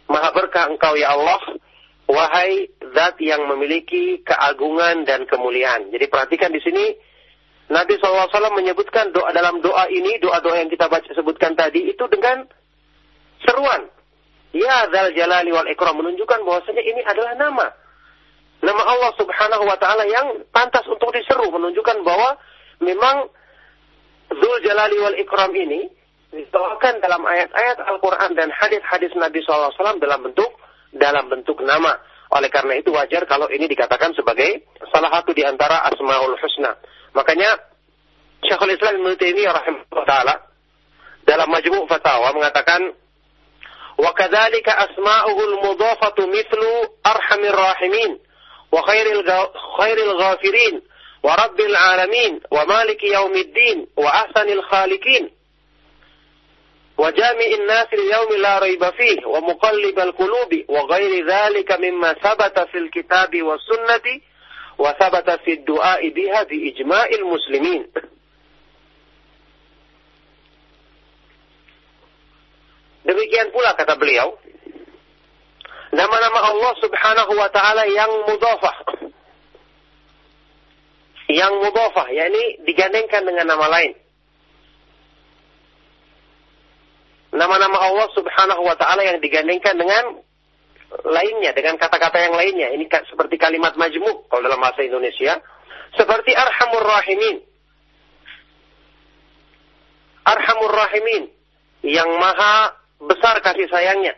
Maha 0.09 0.33
berkah 0.37 0.69
engkau 0.69 0.97
ya 0.97 1.17
Allah 1.17 1.41
wahai 2.05 2.69
zat 2.93 3.17
yang 3.21 3.49
memiliki 3.49 4.21
keagungan 4.21 5.09
dan 5.09 5.25
kemuliaan. 5.25 5.89
Jadi 5.89 6.05
perhatikan 6.09 6.53
di 6.53 6.61
sini 6.61 6.93
Nabi 7.73 7.97
SAW 7.97 8.29
menyebutkan 8.53 9.09
doa 9.17 9.33
dalam 9.33 9.65
doa 9.65 9.89
ini, 9.89 10.21
doa-doa 10.21 10.61
yang 10.61 10.69
kita 10.69 10.85
baca 10.89 11.09
sebutkan 11.17 11.57
tadi 11.57 11.89
itu 11.89 12.05
dengan 12.13 12.45
seruan. 13.41 13.89
Ya 14.55 14.87
Zal 14.93 15.11
Jalali 15.17 15.51
wal 15.51 15.67
Ikram 15.67 15.99
menunjukkan 15.99 16.45
bahwasanya 16.45 16.83
ini 16.85 17.01
adalah 17.03 17.35
nama. 17.35 17.67
Nama 18.65 18.83
Allah 18.85 19.11
Subhanahu 19.19 19.65
wa 19.67 19.77
taala 19.81 20.07
yang 20.07 20.45
pantas 20.55 20.87
untuk 20.87 21.11
diseru 21.11 21.51
menunjukkan 21.51 22.05
bahwa 22.07 22.39
memang 22.85 23.29
Zul 24.31 24.57
Jalali 24.63 24.97
wal 25.01 25.19
Ikram 25.19 25.53
ini 25.57 25.89
dibawakan 26.33 27.01
dalam 27.01 27.23
ayat-ayat 27.25 27.79
Al-Quran 27.83 28.31
dan 28.35 28.49
hadis-hadis 28.51 29.13
Nabi 29.15 29.43
SAW 29.43 29.75
dalam 30.03 30.21
bentuk 30.23 30.51
dalam 30.95 31.27
bentuk 31.27 31.59
nama. 31.65 31.99
Oleh 32.35 32.51
karena 32.51 32.75
itu 32.75 32.91
wajar 32.91 33.23
kalau 33.31 33.47
ini 33.47 33.71
dikatakan 33.71 34.11
sebagai 34.19 34.67
salah 34.91 35.11
satu 35.15 35.31
di 35.31 35.47
antara 35.47 35.87
Asmaul 35.87 36.35
Husna. 36.35 36.75
Makanya 37.15 37.55
Syekhul 38.43 38.75
Islam 38.75 39.01
Ibnu 39.01 39.15
Taimiyah 39.15 39.55
rahimahullah 39.55 40.07
taala 40.07 40.35
dalam 41.25 41.49
Majmu' 41.49 41.87
Fatawa 41.87 42.35
mengatakan 42.35 42.91
wa 43.97 44.11
kadzalika 44.13 44.75
asma'uhul 44.91 45.63
mudhafatu 45.63 46.27
mithlu 46.27 46.99
arhamir 47.07 47.55
rahimin 47.55 48.19
wa 48.75 48.83
khairil 48.83 49.23
khairil 49.79 50.13
ghafirin 50.19 50.75
wa 51.23 51.39
rabbil 51.39 51.77
alamin 51.77 52.43
wa 52.51 52.67
maliki 52.67 53.15
yaumiddin 53.15 53.87
wa 53.95 54.11
ahsanil 54.27 54.61
khaliqin 54.69 55.31
وجامع 57.00 57.46
الناس 57.60 57.88
اليوم 57.94 58.42
لا 58.42 58.60
ريب 58.60 58.90
فيه 58.90 59.26
ومقلب 59.26 60.00
القلوب 60.00 60.52
وغير 60.68 61.28
ذلك 61.28 61.72
مما 61.72 62.14
ثبت 62.14 62.60
في 62.60 62.78
الكتاب 62.78 63.42
والسنة 63.44 64.22
وثبت 64.78 65.30
في 65.46 65.54
الدعاء 65.54 66.10
بها 66.10 66.44
بإجماع 66.44 67.06
المسلمين 67.06 67.88
Demikian 73.00 73.50
pula 73.50 73.74
kata 73.74 73.98
beliau, 73.98 74.38
nama-nama 75.90 76.40
Allah 76.52 76.74
Subhanahu 76.78 77.34
wa 77.42 77.50
taala 77.50 77.88
yang 77.90 78.12
mudhafah. 78.28 78.78
Yang 81.32 81.54
mudhafah, 81.58 82.06
yakni 82.14 82.62
digandengkan 82.70 83.26
dengan 83.26 83.50
nama 83.50 83.66
lain. 83.72 83.98
Nama-nama 87.35 87.83
Allah 87.83 88.07
Subhanahu 88.15 88.63
wa 88.63 88.79
taala 88.79 89.03
yang 89.03 89.19
digandengkan 89.19 89.75
dengan 89.75 90.23
lainnya 91.03 91.51
dengan 91.51 91.75
kata-kata 91.75 92.15
yang 92.23 92.35
lainnya. 92.39 92.71
Ini 92.79 92.87
seperti 93.11 93.35
kalimat 93.35 93.75
majmu 93.75 94.31
kalau 94.31 94.43
dalam 94.47 94.63
bahasa 94.63 94.87
Indonesia. 94.87 95.43
Seperti 95.99 96.31
Arhamur 96.31 96.87
Rahimin. 96.87 97.43
Arhamur 100.23 100.71
Rahimin. 100.71 101.25
Yang 101.83 102.11
maha 102.23 102.79
besar 103.03 103.43
kasih 103.43 103.67
sayangnya. 103.67 104.15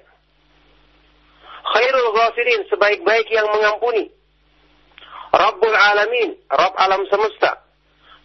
Khairul 1.73 2.13
Ghafirin. 2.13 2.69
Sebaik-baik 2.69 3.33
yang 3.33 3.49
mengampuni. 3.49 4.13
Rabbul 5.33 5.73
Alamin. 5.73 6.37
Rabb 6.53 6.77
alam 6.77 7.01
semesta. 7.09 7.65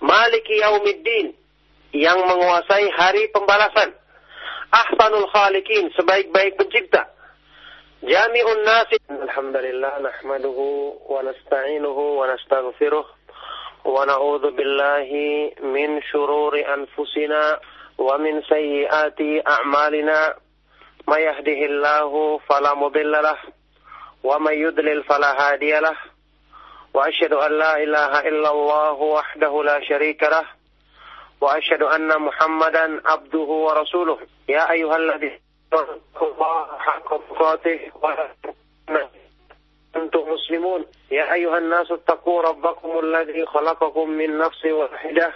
Maliki 0.03 0.59
Yaumiddin. 0.59 1.31
Yang 1.95 2.19
menguasai 2.27 2.87
hari 2.95 3.31
pembalasan. 3.31 4.00
ahsanul 4.71 5.27
khaliqin, 5.31 5.91
sebaik-baik 5.95 6.55
pencipta. 6.55 7.11
Jami'un 8.01 8.63
nasi. 8.65 8.97
Alhamdulillah 9.11 10.01
nahmaduhu 10.01 11.05
wa 11.05 11.21
nasta'inuhu 11.21 12.17
wa 12.17 12.25
nastaghfiruh 12.31 13.05
wa 13.85 14.05
na'udzu 14.07 14.55
billahi 14.55 15.59
min 15.69 16.01
shururi 16.09 16.65
anfusina 16.65 17.59
wa 17.99 18.17
min 18.17 18.41
sayyiati 18.49 19.43
a'malina. 19.45 20.33
May 21.07 21.25
yahdihillahu 21.29 22.41
fala 22.47 22.73
mudilla 22.73 23.21
lah 23.21 23.39
wa 24.23 24.39
may 24.39 24.57
yudlil 24.61 25.03
fala 25.03 25.33
hadiyalah 25.33 25.97
wa 26.93 27.09
asyhadu 27.09 27.41
an 27.41 27.51
la 27.57 27.73
ilaha 27.81 28.19
illallah 28.29 28.97
wahdahu 28.97 29.65
la 29.65 29.81
syarika 29.81 30.29
lahu 30.29 30.60
وأشهد 31.41 31.83
أن 31.83 32.21
محمدا 32.21 33.01
عبده 33.05 33.39
ورسوله. 33.39 34.17
يا 34.49 34.71
أيها 34.71 34.95
الذين 34.95 35.39
الله 36.21 36.77
حق 36.77 37.09
تقاته 37.29 37.79
أنتم 39.95 40.29
مسلمون. 40.33 40.85
يا 41.11 41.33
أيها 41.33 41.57
الناس 41.57 41.91
اتقوا 41.91 42.41
ربكم 42.41 42.99
الذي 42.99 43.45
خلقكم 43.45 44.09
من 44.09 44.37
نفس 44.37 44.65
واحدة 44.65 45.33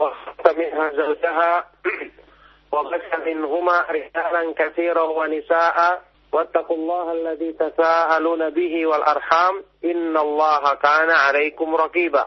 وخلق 0.00 0.58
منها 0.58 0.90
زوجها 0.90 1.70
وبث 2.72 3.14
منهما 3.26 3.80
رجالا 3.90 4.54
كثيرا 4.58 5.02
ونساء. 5.02 6.02
واتقوا 6.32 6.76
الله 6.76 7.12
الذي 7.12 7.52
تساءلون 7.52 8.50
به 8.50 8.86
والأرحام. 8.86 9.64
إن 9.84 10.16
الله 10.16 10.74
كان 10.74 11.10
عليكم 11.10 11.76
رقيبا. 11.76 12.26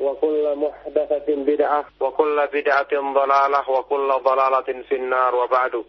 وكل 0.00 0.54
محدثة 0.56 1.28
بدعة 1.28 1.84
وكل 2.00 2.48
بدعة 2.52 2.92
ضلالة 2.92 3.70
وكل 3.70 4.08
ضلالة 4.24 4.82
في 4.88 4.94
النار 4.96 5.34
وبعد 5.34 5.84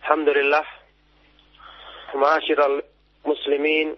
الحمد 0.00 0.28
لله 0.28 0.64
معاشر 2.14 2.82
المسلمين 3.24 3.96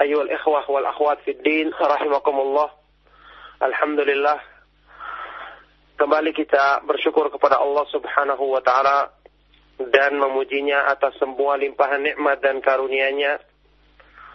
أيها 0.00 0.22
الإخوة 0.22 0.70
والأخوات 0.70 1.18
في 1.20 1.30
الدين 1.30 1.72
رحمكم 1.80 2.40
الله 2.40 2.70
الحمد 3.62 4.00
لله 4.00 4.40
Kembali 6.00 6.32
kita 6.32 6.80
bersyukur 6.88 7.28
kepada 7.28 7.60
Allah 7.60 7.84
Subhanahu 7.92 8.56
wa 8.56 8.64
taala 8.64 9.12
dan 9.92 10.16
memujinya 10.16 10.88
atas 10.88 11.12
semua 11.20 11.60
limpahan 11.60 12.00
nikmat 12.00 12.40
dan 12.40 12.64
karunia-Nya. 12.64 13.36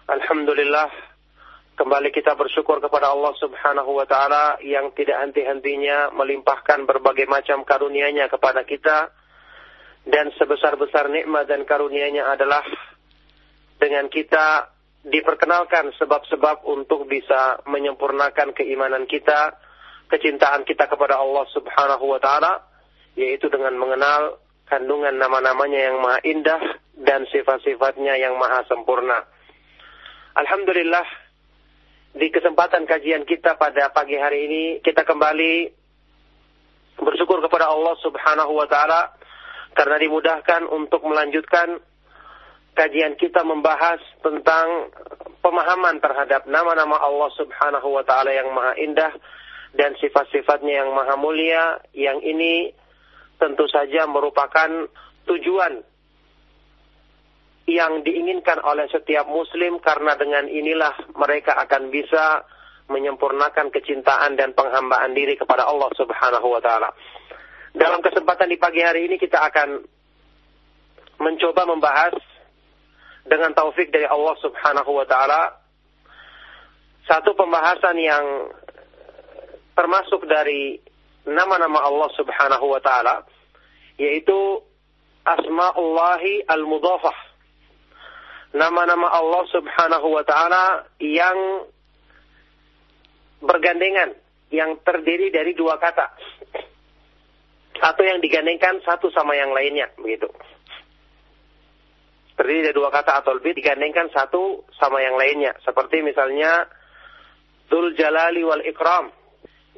Alhamdulillah 0.05 0.93
kembali 1.80 2.12
kita 2.12 2.36
bersyukur 2.36 2.76
kepada 2.76 3.08
Allah 3.08 3.32
Subhanahu 3.40 3.96
wa 3.96 4.04
taala 4.04 4.60
yang 4.60 4.92
tidak 4.92 5.16
henti-hentinya 5.24 6.12
melimpahkan 6.12 6.84
berbagai 6.84 7.24
macam 7.24 7.64
karunia-Nya 7.64 8.28
kepada 8.28 8.68
kita 8.68 9.08
dan 10.04 10.28
sebesar-besar 10.36 11.08
nikmat 11.08 11.48
dan 11.48 11.64
karunia-Nya 11.64 12.36
adalah 12.36 12.60
dengan 13.80 14.12
kita 14.12 14.76
diperkenalkan 15.08 15.96
sebab-sebab 15.96 16.68
untuk 16.68 17.08
bisa 17.08 17.64
menyempurnakan 17.64 18.52
keimanan 18.52 19.08
kita, 19.08 19.56
kecintaan 20.12 20.68
kita 20.68 20.84
kepada 20.84 21.16
Allah 21.16 21.48
Subhanahu 21.48 22.12
wa 22.12 22.20
taala 22.20 22.60
yaitu 23.16 23.48
dengan 23.48 23.72
mengenal 23.80 24.36
kandungan 24.68 25.16
nama-namanya 25.16 25.80
yang 25.80 25.96
maha 25.96 26.20
indah 26.28 26.60
dan 27.00 27.24
sifat-sifatnya 27.32 28.20
yang 28.20 28.36
maha 28.36 28.68
sempurna. 28.68 29.24
Alhamdulillah 30.36 31.29
di 32.10 32.26
kesempatan 32.28 32.86
kajian 32.90 33.22
kita 33.22 33.54
pada 33.54 33.90
pagi 33.94 34.18
hari 34.18 34.50
ini 34.50 34.62
kita 34.82 35.06
kembali 35.06 35.70
bersyukur 36.98 37.38
kepada 37.46 37.70
Allah 37.70 37.94
Subhanahu 38.02 38.52
wa 38.58 38.66
taala 38.66 39.14
karena 39.78 39.96
dimudahkan 40.02 40.66
untuk 40.66 41.06
melanjutkan 41.06 41.78
kajian 42.74 43.14
kita 43.14 43.46
membahas 43.46 44.02
tentang 44.20 44.90
pemahaman 45.40 46.02
terhadap 46.02 46.44
nama-nama 46.50 46.98
Allah 46.98 47.30
Subhanahu 47.38 47.88
wa 47.94 48.04
taala 48.04 48.34
yang 48.34 48.50
maha 48.50 48.74
indah 48.76 49.12
dan 49.74 49.94
sifat-sifatnya 50.02 50.84
yang 50.84 50.90
maha 50.90 51.14
mulia. 51.14 51.78
Yang 51.94 52.18
ini 52.26 52.54
tentu 53.38 53.70
saja 53.70 54.04
merupakan 54.10 54.90
tujuan 55.26 55.82
yang 57.70 58.02
diinginkan 58.02 58.58
oleh 58.66 58.90
setiap 58.90 59.30
muslim 59.30 59.78
karena 59.78 60.18
dengan 60.18 60.50
inilah 60.50 61.14
mereka 61.14 61.54
akan 61.62 61.94
bisa 61.94 62.42
menyempurnakan 62.90 63.70
kecintaan 63.70 64.34
dan 64.34 64.50
penghambaan 64.50 65.14
diri 65.14 65.38
kepada 65.38 65.70
Allah 65.70 65.86
Subhanahu 65.94 66.46
wa 66.50 66.58
taala. 66.58 66.90
Dalam 67.70 68.02
kesempatan 68.02 68.50
di 68.50 68.58
pagi 68.58 68.82
hari 68.82 69.06
ini 69.06 69.14
kita 69.14 69.38
akan 69.38 69.78
mencoba 71.22 71.70
membahas 71.70 72.18
dengan 73.22 73.54
taufik 73.54 73.94
dari 73.94 74.10
Allah 74.10 74.34
Subhanahu 74.42 74.90
wa 74.90 75.06
taala 75.06 75.54
satu 77.06 77.38
pembahasan 77.38 77.94
yang 78.02 78.24
termasuk 79.78 80.26
dari 80.26 80.82
nama-nama 81.30 81.86
Allah 81.86 82.10
Subhanahu 82.18 82.66
wa 82.74 82.82
taala 82.82 83.22
yaitu 84.02 84.66
Asma'ullahi 85.20 86.48
Al-Mudhafah. 86.48 87.29
Nama-nama 88.50 89.06
Allah 89.14 89.46
Subhanahu 89.54 90.08
wa 90.10 90.24
taala 90.26 90.90
yang 90.98 91.70
bergandengan, 93.38 94.10
yang 94.50 94.74
terdiri 94.82 95.30
dari 95.30 95.54
dua 95.54 95.78
kata. 95.78 96.06
Atau 97.80 98.04
yang 98.04 98.20
digandengkan 98.20 98.82
satu 98.84 99.08
sama 99.14 99.38
yang 99.38 99.54
lainnya, 99.54 99.88
begitu. 99.96 100.28
Terdiri 102.36 102.68
dari 102.68 102.76
dua 102.76 102.92
kata 102.92 103.24
atau 103.24 103.38
lebih 103.38 103.56
digandengkan 103.56 104.10
satu 104.12 104.66
sama 104.76 105.00
yang 105.00 105.14
lainnya. 105.16 105.56
Seperti 105.64 106.02
misalnya 106.04 106.68
Dzul 107.70 107.94
Jalali 107.94 108.42
wal 108.42 108.66
Ikram. 108.66 109.14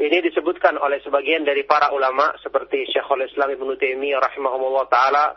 Ini 0.00 0.24
disebutkan 0.24 0.80
oleh 0.80 1.04
sebagian 1.04 1.44
dari 1.44 1.68
para 1.68 1.92
ulama 1.92 2.32
seperti 2.40 2.88
Syekhul 2.88 3.28
Islam 3.28 3.52
Ibnu 3.52 3.76
Taimiyah 3.76 4.24
rahimahullah 4.24 4.88
taala, 4.88 5.36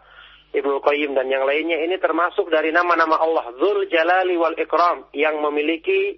Ibnu 0.56 0.80
Qayyim 0.80 1.12
dan 1.14 1.28
yang 1.28 1.44
lainnya 1.44 1.84
ini 1.84 2.00
termasuk 2.00 2.48
dari 2.48 2.72
nama-nama 2.72 3.20
Allah 3.20 3.52
Dzul 3.60 3.92
Jalali 3.92 4.40
wal 4.40 4.56
Ikram 4.56 5.12
yang 5.12 5.44
memiliki 5.44 6.16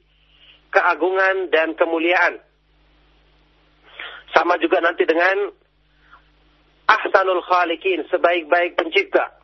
keagungan 0.70 1.50
dan 1.50 1.74
kemuliaan. 1.74 2.38
Sama 4.38 4.62
juga 4.62 4.78
nanti 4.84 5.10
dengan 5.10 5.50
Ahsanul 6.88 7.42
Khalikin, 7.42 8.06
sebaik-baik 8.14 8.78
pencipta. 8.78 9.42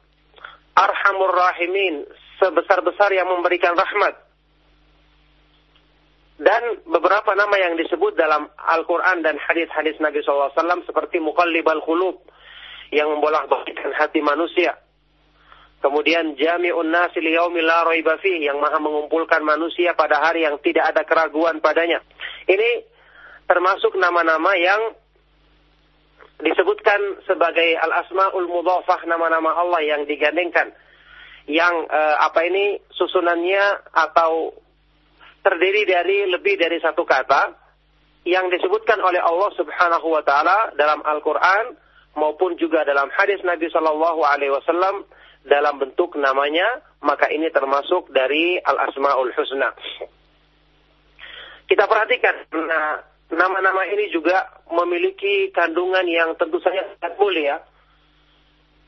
Arhamur 0.77 1.33
Rahimin, 1.33 2.05
sebesar-besar 2.37 3.09
yang 3.13 3.29
memberikan 3.29 3.73
rahmat 3.73 4.23
dan 6.43 6.83
beberapa 6.83 7.31
nama 7.39 7.55
yang 7.55 7.79
disebut 7.79 8.19
dalam 8.19 8.51
Al-Quran 8.59 9.23
dan 9.23 9.39
hadis-hadis 9.39 9.95
Nabi 10.03 10.19
SAW 10.25 10.51
seperti 10.83 11.23
Muqallibal 11.23 11.79
Khulub 11.87 12.19
yang 12.91 13.07
membolak 13.15 13.47
balikan 13.47 13.95
hati 13.95 14.19
manusia. 14.19 14.82
Kemudian 15.83 16.39
Jami'un 16.39 16.87
Nasi 16.87 17.19
Liyaumil 17.19 17.67
La 17.67 17.83
yang 18.23 18.55
maha 18.63 18.79
mengumpulkan 18.79 19.43
manusia 19.43 19.91
pada 19.99 20.23
hari 20.23 20.47
yang 20.47 20.55
tidak 20.63 20.95
ada 20.95 21.03
keraguan 21.03 21.59
padanya. 21.59 21.99
Ini 22.47 22.87
termasuk 23.51 23.99
nama-nama 23.99 24.55
yang 24.55 24.95
disebutkan 26.39 27.27
sebagai 27.27 27.75
Al-Asma'ul 27.83 28.47
Mudhafah 28.47 29.03
nama-nama 29.11 29.59
Allah 29.59 29.83
yang 29.83 30.07
digandengkan. 30.07 30.71
Yang 31.51 31.75
eh, 31.91 32.15
apa 32.23 32.39
ini 32.47 32.79
susunannya 32.87 33.91
atau 33.91 34.55
terdiri 35.43 35.83
dari 35.83 36.31
lebih 36.31 36.55
dari 36.55 36.79
satu 36.79 37.03
kata 37.03 37.59
yang 38.23 38.47
disebutkan 38.47 39.03
oleh 39.03 39.19
Allah 39.19 39.51
Subhanahu 39.59 40.07
wa 40.15 40.23
taala 40.23 40.71
dalam 40.79 41.03
Al-Qur'an 41.03 41.75
maupun 42.17 42.57
juga 42.61 42.85
dalam 42.85 43.09
hadis 43.13 43.41
Nabi 43.41 43.69
Shallallahu 43.69 44.21
alaihi 44.25 44.53
wasallam 44.53 45.05
dalam 45.43 45.75
bentuk 45.81 46.15
namanya, 46.15 46.65
maka 47.03 47.27
ini 47.27 47.51
termasuk 47.51 48.07
dari 48.15 48.55
Al-Asmaul 48.63 49.35
Husna. 49.35 49.75
Kita 51.67 51.83
perhatikan 51.89 52.47
nah, 52.53 53.03
nama-nama 53.33 53.83
ini 53.91 54.07
juga 54.13 54.63
memiliki 54.71 55.51
kandungan 55.51 56.05
yang 56.07 56.35
tentu 56.39 56.63
saja 56.63 56.85
sangat 56.99 57.19
mulia. 57.19 57.59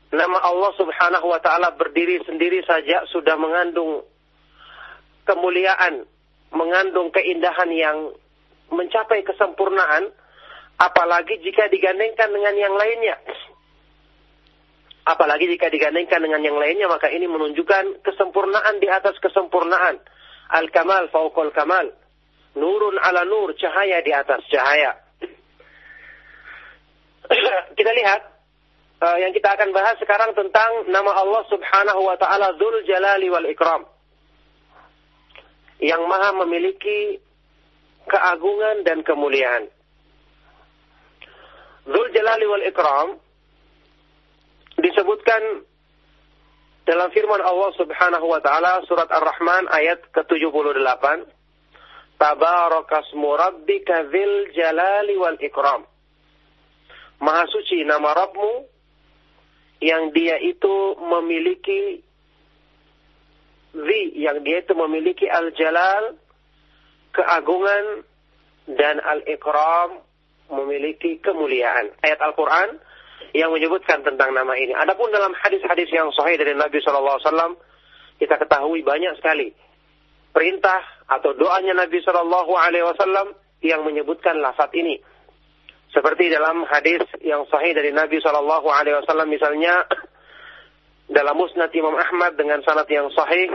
Nama 0.06 0.38
Allah 0.38 0.72
Subhanahu 0.78 1.26
wa 1.28 1.40
taala 1.42 1.74
berdiri 1.74 2.22
sendiri 2.24 2.62
saja 2.62 3.04
sudah 3.10 3.34
mengandung 3.36 4.06
kemuliaan 5.26 6.06
mengandung 6.54 7.10
keindahan 7.10 7.70
yang 7.74 7.98
mencapai 8.70 9.22
kesempurnaan, 9.22 10.10
apalagi 10.76 11.40
jika 11.40 11.68
digandengkan 11.72 12.32
dengan 12.32 12.54
yang 12.56 12.74
lainnya. 12.76 13.16
Apalagi 15.06 15.46
jika 15.46 15.70
digandengkan 15.70 16.18
dengan 16.18 16.42
yang 16.42 16.58
lainnya, 16.58 16.90
maka 16.90 17.06
ini 17.14 17.30
menunjukkan 17.30 18.02
kesempurnaan 18.02 18.82
di 18.82 18.90
atas 18.90 19.14
kesempurnaan. 19.22 20.02
Al-kamal 20.50 21.06
fauqal 21.14 21.54
kamal. 21.54 21.94
Nurun 22.58 22.98
ala 22.98 23.22
nur, 23.22 23.54
cahaya 23.54 24.02
di 24.02 24.10
atas 24.10 24.42
cahaya. 24.50 24.98
kita 27.78 27.90
lihat 27.94 28.20
uh, 29.02 29.16
yang 29.22 29.30
kita 29.30 29.54
akan 29.54 29.70
bahas 29.70 29.94
sekarang 30.02 30.34
tentang 30.34 30.90
nama 30.90 31.12
Allah 31.14 31.42
Subhanahu 31.50 32.00
wa 32.06 32.16
taala 32.18 32.54
Dzul 32.58 32.86
Jalali 32.86 33.28
wal 33.30 33.46
Ikram 33.50 33.82
yang 35.82 36.08
maha 36.08 36.32
memiliki 36.44 37.20
keagungan 38.08 38.86
dan 38.86 39.04
kemuliaan. 39.04 39.68
Dzul 41.86 42.08
Jalali 42.10 42.46
wal 42.50 42.64
Ikram 42.66 43.08
disebutkan 44.82 45.62
dalam 46.86 47.10
firman 47.10 47.42
Allah 47.42 47.70
Subhanahu 47.74 48.26
wa 48.30 48.38
taala 48.38 48.82
surat 48.86 49.10
Ar-Rahman 49.10 49.66
ayat 49.74 50.06
ke-78 50.14 51.34
Tabarakasmu 52.16 53.28
rabbika 53.36 54.08
dzil 54.08 54.56
jalali 54.56 55.20
wal 55.20 55.36
ikram. 55.36 55.84
Maha 57.20 57.44
suci 57.52 57.84
nama 57.84 58.12
Rabbmu 58.16 58.52
yang 59.84 60.16
dia 60.16 60.40
itu 60.40 60.96
memiliki 60.96 62.00
Zi 63.76 64.00
yang 64.16 64.40
dia 64.40 64.64
itu 64.64 64.72
memiliki 64.72 65.28
al-jalal, 65.28 66.16
keagungan, 67.12 68.08
dan 68.72 69.04
al-ikram 69.04 70.00
memiliki 70.50 71.18
kemuliaan. 71.22 71.90
Ayat 72.02 72.20
Al-Quran 72.22 72.78
yang 73.34 73.52
menyebutkan 73.52 74.00
tentang 74.06 74.32
nama 74.32 74.54
ini. 74.56 74.72
Adapun 74.72 75.12
dalam 75.12 75.34
hadis-hadis 75.36 75.90
yang 75.92 76.08
sahih 76.14 76.38
dari 76.38 76.56
Nabi 76.56 76.80
SAW, 76.80 77.58
kita 78.16 78.40
ketahui 78.40 78.80
banyak 78.80 79.18
sekali 79.20 79.52
perintah 80.36 80.84
atau 81.08 81.32
doanya 81.32 81.72
Nabi 81.72 82.00
SAW 82.04 83.32
yang 83.64 83.80
menyebutkan 83.88 84.36
lafaz 84.36 84.68
ini. 84.76 85.00
Seperti 85.96 86.28
dalam 86.28 86.68
hadis 86.68 87.00
yang 87.24 87.48
sahih 87.48 87.72
dari 87.72 87.88
Nabi 87.88 88.20
SAW 88.20 88.60
misalnya 89.24 89.88
dalam 91.16 91.40
musnad 91.40 91.72
Imam 91.72 91.96
Ahmad 91.96 92.36
dengan 92.36 92.60
sanad 92.60 92.84
yang 92.92 93.08
sahih 93.16 93.48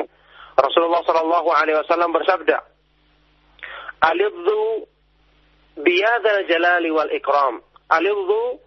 Rasulullah 0.58 1.06
Shallallahu 1.06 1.50
Alaihi 1.54 1.78
Wasallam 1.86 2.12
bersabda 2.16 2.58
Alidhu 4.02 4.90
biyadal 5.80 6.44
jalali 6.50 6.90
wal 6.92 7.12
ikram. 7.12 7.64
Alidhu 7.92 8.60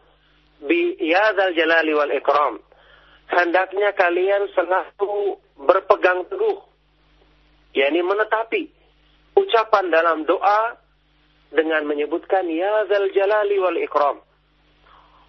biyadal 0.64 1.52
jalali 1.52 1.92
wal 1.92 2.12
ikram. 2.12 2.60
Hendaknya 3.28 3.96
kalian 3.96 4.52
selalu 4.52 5.40
berpegang 5.58 6.28
teguh 6.28 6.74
yakni 7.74 8.00
menetapi 8.06 8.70
ucapan 9.34 9.90
dalam 9.90 10.22
doa 10.24 10.78
dengan 11.50 11.82
menyebutkan 11.86 12.46
ya 12.46 12.86
zal 12.86 13.10
jalali 13.10 13.58
wal 13.58 13.78
ikram. 13.78 14.22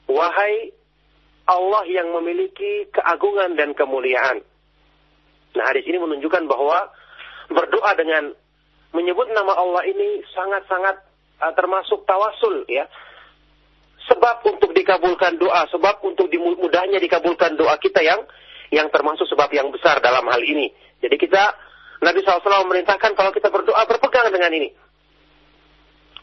Wahai 0.06 0.70
Allah 1.46 1.84
yang 1.90 2.14
memiliki 2.14 2.90
keagungan 2.94 3.58
dan 3.58 3.74
kemuliaan. 3.74 4.42
Nah, 5.58 5.66
hadis 5.70 5.86
ini 5.86 5.98
menunjukkan 6.02 6.46
bahwa 6.50 6.90
berdoa 7.50 7.92
dengan 7.98 8.34
menyebut 8.94 9.30
nama 9.30 9.54
Allah 9.54 9.86
ini 9.86 10.26
sangat-sangat 10.34 11.05
termasuk 11.40 12.08
tawasul 12.08 12.64
ya. 12.68 12.88
Sebab 14.06 14.46
untuk 14.46 14.70
dikabulkan 14.78 15.42
doa, 15.42 15.66
sebab 15.74 15.98
untuk 16.06 16.30
dimudahnya 16.30 17.02
dikabulkan 17.02 17.58
doa 17.58 17.74
kita 17.82 18.06
yang 18.06 18.22
yang 18.70 18.88
termasuk 18.94 19.26
sebab 19.30 19.50
yang 19.50 19.74
besar 19.74 19.98
dalam 19.98 20.26
hal 20.30 20.42
ini. 20.42 20.70
Jadi 21.02 21.16
kita 21.18 21.44
Nabi 22.06 22.22
SAW 22.22 22.70
memerintahkan 22.70 23.18
kalau 23.18 23.34
kita 23.34 23.50
berdoa 23.50 23.82
berpegang 23.90 24.30
dengan 24.30 24.52
ini. 24.54 24.70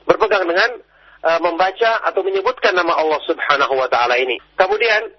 Berpegang 0.06 0.46
dengan 0.46 0.78
uh, 1.26 1.40
membaca 1.42 2.06
atau 2.06 2.22
menyebutkan 2.22 2.74
nama 2.74 2.94
Allah 2.98 3.18
Subhanahu 3.26 3.74
wa 3.74 3.88
taala 3.90 4.14
ini. 4.18 4.38
Kemudian 4.54 5.10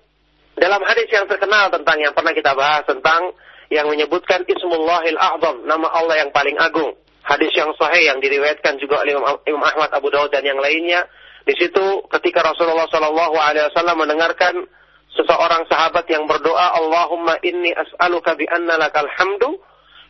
dalam 0.55 0.79
hadis 0.87 1.09
yang 1.09 1.25
terkenal 1.27 1.67
tentang 1.73 1.97
yang 1.99 2.13
pernah 2.15 2.31
kita 2.31 2.53
bahas 2.53 2.87
tentang 2.87 3.33
yang 3.73 3.89
menyebutkan 3.89 4.45
Ismullahil 4.45 5.17
A'zam, 5.17 5.65
nama 5.65 5.89
Allah 5.89 6.21
yang 6.21 6.29
paling 6.29 6.53
agung. 6.61 6.93
Hadis 7.23 7.55
yang 7.55 7.71
sahih 7.79 8.03
yang 8.11 8.19
diriwayatkan 8.19 8.83
juga 8.83 8.99
oleh 8.99 9.15
Imam 9.47 9.63
Ahmad 9.63 9.95
Abu 9.95 10.11
Dawud 10.11 10.27
dan 10.27 10.43
yang 10.43 10.59
lainnya. 10.59 11.07
Di 11.47 11.55
situ 11.55 12.03
ketika 12.11 12.43
Rasulullah 12.43 12.87
Shallallahu 12.91 13.35
Alaihi 13.39 13.67
Wasallam 13.71 14.03
mendengarkan 14.03 14.67
seseorang 15.15 15.63
sahabat 15.71 16.03
yang 16.11 16.27
berdoa, 16.27 16.75
Allahumma 16.83 17.39
inni 17.43 17.71
as'aluka 17.71 18.35
bi 18.35 18.43
anna 18.47 18.75
lakal 18.75 19.07
hamdu, 19.07 19.55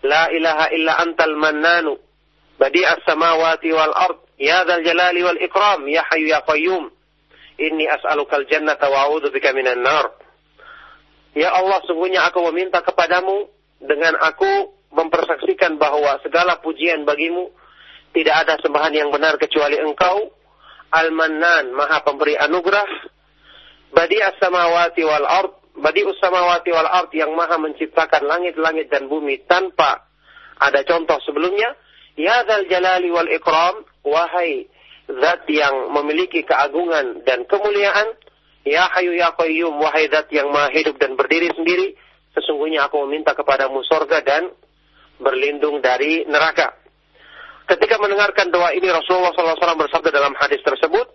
la 0.06 0.30
ilaha 0.34 0.74
illa 0.74 0.94
antal 1.06 1.38
mannanu, 1.38 2.02
badi'as 2.58 3.06
samawati 3.06 3.70
wal 3.74 3.94
ard, 3.94 4.18
ya 4.42 4.66
dzal 4.66 4.82
jalali 4.82 5.22
wal 5.22 5.38
ikram, 5.38 5.86
ya 5.90 6.02
hayyu 6.10 6.34
ya 6.34 6.42
qayyum. 6.50 6.90
Inni 7.62 7.86
as'alukal 7.86 8.50
jannata 8.50 8.90
wa 8.90 9.06
a'udzu 9.06 9.30
bika 9.30 9.54
minan 9.54 9.86
nar. 9.86 10.10
Ya 11.38 11.54
Allah, 11.54 11.78
sungguhnya 11.86 12.26
aku 12.26 12.42
meminta 12.50 12.82
kepadamu 12.82 13.50
dengan 13.82 14.18
aku 14.18 14.74
mempersaksikan 14.94 15.82
bahwa 15.82 16.22
segala 16.22 16.62
pujian 16.62 17.04
bagimu 17.04 17.50
tidak 18.14 18.46
ada 18.46 18.62
sembahan 18.62 18.94
yang 18.94 19.10
benar 19.10 19.42
kecuali 19.42 19.82
engkau 19.82 20.30
Al-Mannan, 20.94 21.74
maha 21.74 22.06
pemberi 22.06 22.38
anugerah 22.38 23.14
Badi 23.94 24.18
as-samawati 24.18 25.06
wal 25.06 25.28
ard, 25.30 25.54
badi 25.78 26.02
as-samawati 26.02 26.74
wal 26.74 26.90
ard 26.90 27.14
yang 27.14 27.30
maha 27.38 27.62
menciptakan 27.62 28.26
langit-langit 28.26 28.90
dan 28.90 29.06
bumi 29.06 29.46
tanpa 29.46 30.10
ada 30.58 30.82
contoh 30.82 31.22
sebelumnya. 31.22 31.78
Ya 32.18 32.42
dzal 32.42 32.66
jalali 32.74 33.14
wal 33.14 33.30
ikram, 33.30 33.86
wahai 34.02 34.66
zat 35.06 35.46
yang 35.46 35.94
memiliki 35.94 36.42
keagungan 36.42 37.22
dan 37.22 37.46
kemuliaan, 37.46 38.18
ya 38.66 38.90
hayu 38.98 39.14
ya 39.14 39.30
qayyum, 39.38 39.78
wahai 39.78 40.10
zat 40.10 40.26
yang 40.34 40.50
maha 40.50 40.74
hidup 40.74 40.98
dan 40.98 41.14
berdiri 41.14 41.54
sendiri, 41.54 41.94
sesungguhnya 42.34 42.90
aku 42.90 42.98
meminta 43.06 43.38
kepadamu 43.38 43.86
sorga 43.86 44.26
dan 44.26 44.50
berlindung 45.20 45.84
dari 45.84 46.26
neraka. 46.26 46.74
Ketika 47.70 47.98
mendengarkan 47.98 48.52
doa 48.52 48.76
ini 48.76 48.92
Rasulullah 48.92 49.32
SAW 49.32 49.88
bersabda 49.88 50.12
dalam 50.12 50.36
hadis 50.36 50.60
tersebut, 50.62 51.08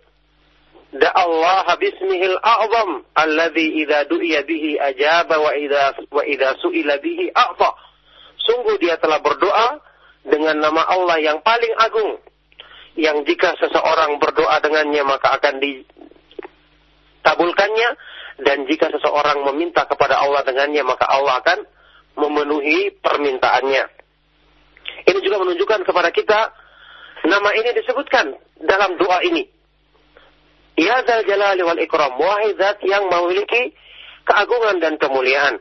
Da 0.88 1.12
Allah 1.12 1.68
bismihil 1.76 2.40
a'zam 2.40 3.05
alladhi 3.12 3.84
idza 3.84 4.09
du'iya 4.09 4.40
bihi 4.49 4.80
ajaba 4.80 5.36
wa 5.36 5.53
idza 5.53 6.01
wa 6.09 6.24
idza 6.24 6.57
su'ila 6.64 6.96
bihi 7.05 7.28
a'ta. 7.28 7.76
Sungguh 8.40 8.80
dia 8.80 8.96
telah 8.96 9.20
berdoa 9.20 9.84
dengan 10.24 10.57
nama 10.57 10.88
Allah 10.88 11.20
yang 11.20 11.44
paling 11.44 11.76
agung 11.76 12.16
yang 12.96 13.20
jika 13.28 13.53
seseorang 13.61 14.16
berdoa 14.18 14.59
dengannya 14.64 15.05
maka 15.07 15.38
akan 15.38 15.62
ditabulkannya 15.62 17.94
dan 18.42 18.66
jika 18.66 18.90
seseorang 18.90 19.46
meminta 19.46 19.86
kepada 19.86 20.18
Allah 20.18 20.42
dengannya 20.42 20.82
maka 20.82 21.07
Allah 21.07 21.38
akan 21.44 21.62
memenuhi 22.19 22.99
permintaannya. 22.99 23.85
Ini 25.09 25.19
juga 25.23 25.41
menunjukkan 25.41 25.87
kepada 25.87 26.11
kita 26.11 26.51
nama 27.25 27.51
ini 27.55 27.71
disebutkan 27.79 28.35
dalam 28.66 28.99
doa 28.99 29.23
ini. 29.25 29.47
Ya 30.79 31.03
Zal 31.03 31.27
Jalali 31.27 31.62
wal 31.66 31.81
Ikram, 31.83 32.19
wahai 32.19 32.55
zat 32.55 32.79
yang 32.87 33.11
memiliki 33.11 33.75
keagungan 34.23 34.79
dan 34.79 34.95
kemuliaan. 34.99 35.59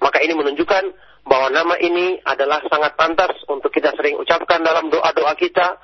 Maka 0.00 0.20
ini 0.20 0.36
menunjukkan 0.36 0.84
bahwa 1.24 1.48
nama 1.52 1.76
ini 1.80 2.20
adalah 2.24 2.60
sangat 2.68 2.96
pantas 2.96 3.32
untuk 3.48 3.72
kita 3.72 3.92
sering 3.96 4.20
ucapkan 4.20 4.60
dalam 4.60 4.92
doa-doa 4.92 5.32
kita, 5.36 5.80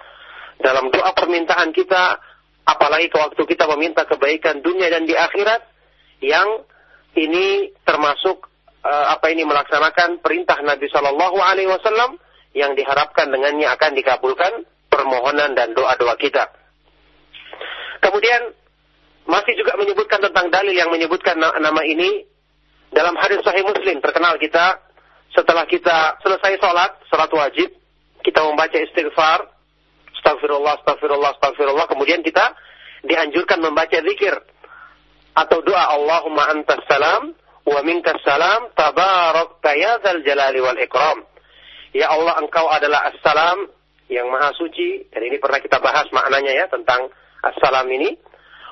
dalam 0.60 0.92
doa 0.92 1.12
permintaan 1.12 1.72
kita, 1.72 2.20
apalagi 2.68 3.08
ke 3.12 3.16
waktu 3.16 3.42
kita 3.44 3.64
meminta 3.76 4.04
kebaikan 4.04 4.60
dunia 4.60 4.92
dan 4.92 5.08
di 5.08 5.16
akhirat, 5.16 5.62
yang 6.20 6.64
ini 7.16 7.72
termasuk 7.84 8.48
uh, 8.86 9.06
apa 9.18 9.26
ini 9.34 9.42
melaksanakan 9.42 10.22
perintah 10.22 10.62
Nabi 10.62 10.86
Shallallahu 10.86 11.38
Alaihi 11.42 11.66
Wasallam 11.66 12.16
yang 12.54 12.72
diharapkan 12.78 13.28
dengannya 13.28 13.66
akan 13.74 13.90
dikabulkan 13.98 14.52
permohonan 14.88 15.52
dan 15.58 15.74
doa-doa 15.74 16.14
kita. 16.16 16.48
Kemudian 18.00 18.54
masih 19.26 19.58
juga 19.58 19.74
menyebutkan 19.76 20.22
tentang 20.22 20.48
dalil 20.48 20.72
yang 20.72 20.88
menyebutkan 20.88 21.36
nama 21.36 21.82
ini 21.82 22.24
dalam 22.94 23.18
hadis 23.18 23.42
Sahih 23.42 23.66
Muslim 23.66 23.98
terkenal 23.98 24.38
kita 24.38 24.80
setelah 25.34 25.66
kita 25.68 26.16
selesai 26.22 26.56
sholat, 26.62 26.96
sholat 27.10 27.28
wajib, 27.34 27.68
kita 28.24 28.40
membaca 28.40 28.78
istighfar, 28.78 29.44
astagfirullah, 30.16 30.80
astagfirullah, 30.80 31.30
astagfirullah, 31.36 31.86
kemudian 31.90 32.24
kita 32.24 32.56
dianjurkan 33.04 33.60
membaca 33.60 33.98
zikir 34.00 34.32
atau 35.36 35.58
doa 35.60 35.84
Allahumma 35.92 36.48
antas 36.48 36.80
salam 36.88 37.36
wa 37.66 37.80
minkas 37.82 38.22
salam 38.22 38.70
tabarak 38.78 39.58
ya 39.74 39.98
jalali 40.22 40.60
wal 40.62 40.78
ikram. 40.78 41.26
Ya 41.90 42.12
Allah 42.12 42.38
engkau 42.38 42.70
adalah 42.70 43.10
assalam 43.10 43.66
yang 44.06 44.30
maha 44.30 44.54
suci. 44.54 45.10
Dan 45.10 45.26
ini 45.26 45.42
pernah 45.42 45.58
kita 45.58 45.82
bahas 45.82 46.06
maknanya 46.14 46.52
ya 46.54 46.66
tentang 46.70 47.10
assalam 47.42 47.90
ini. 47.90 48.14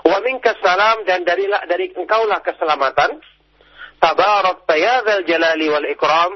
Wa 0.05 0.21
minkas 0.23 0.61
salam 0.63 1.03
dan 1.09 1.27
dari, 1.27 1.49
dari 1.49 1.91
engkaulah 1.97 2.45
keselamatan. 2.45 3.19
Tabarak 3.99 4.69
tayadzal 4.69 5.25
jalali 5.27 5.67
wal 5.73 5.89
ikram. 5.89 6.33